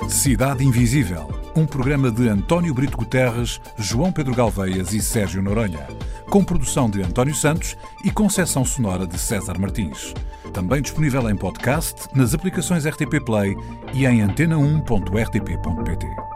Cidade 0.09 0.65
Invisível, 0.65 1.29
um 1.55 1.65
programa 1.65 2.11
de 2.11 2.27
António 2.27 2.73
Brito 2.73 2.97
Guterres, 2.97 3.61
João 3.77 4.11
Pedro 4.11 4.35
Galveias 4.35 4.93
e 4.93 5.01
Sérgio 5.01 5.41
Noronha, 5.41 5.87
com 6.29 6.43
produção 6.43 6.89
de 6.89 7.01
António 7.01 7.35
Santos 7.35 7.77
e 8.03 8.11
concessão 8.11 8.65
sonora 8.65 9.05
de 9.05 9.17
César 9.17 9.57
Martins. 9.59 10.13
Também 10.53 10.81
disponível 10.81 11.29
em 11.29 11.35
podcast, 11.35 12.07
nas 12.13 12.33
aplicações 12.33 12.85
RTP 12.85 13.23
Play 13.23 13.55
e 13.93 14.05
em 14.05 14.25
antena1.rtp.pt. 14.25 16.30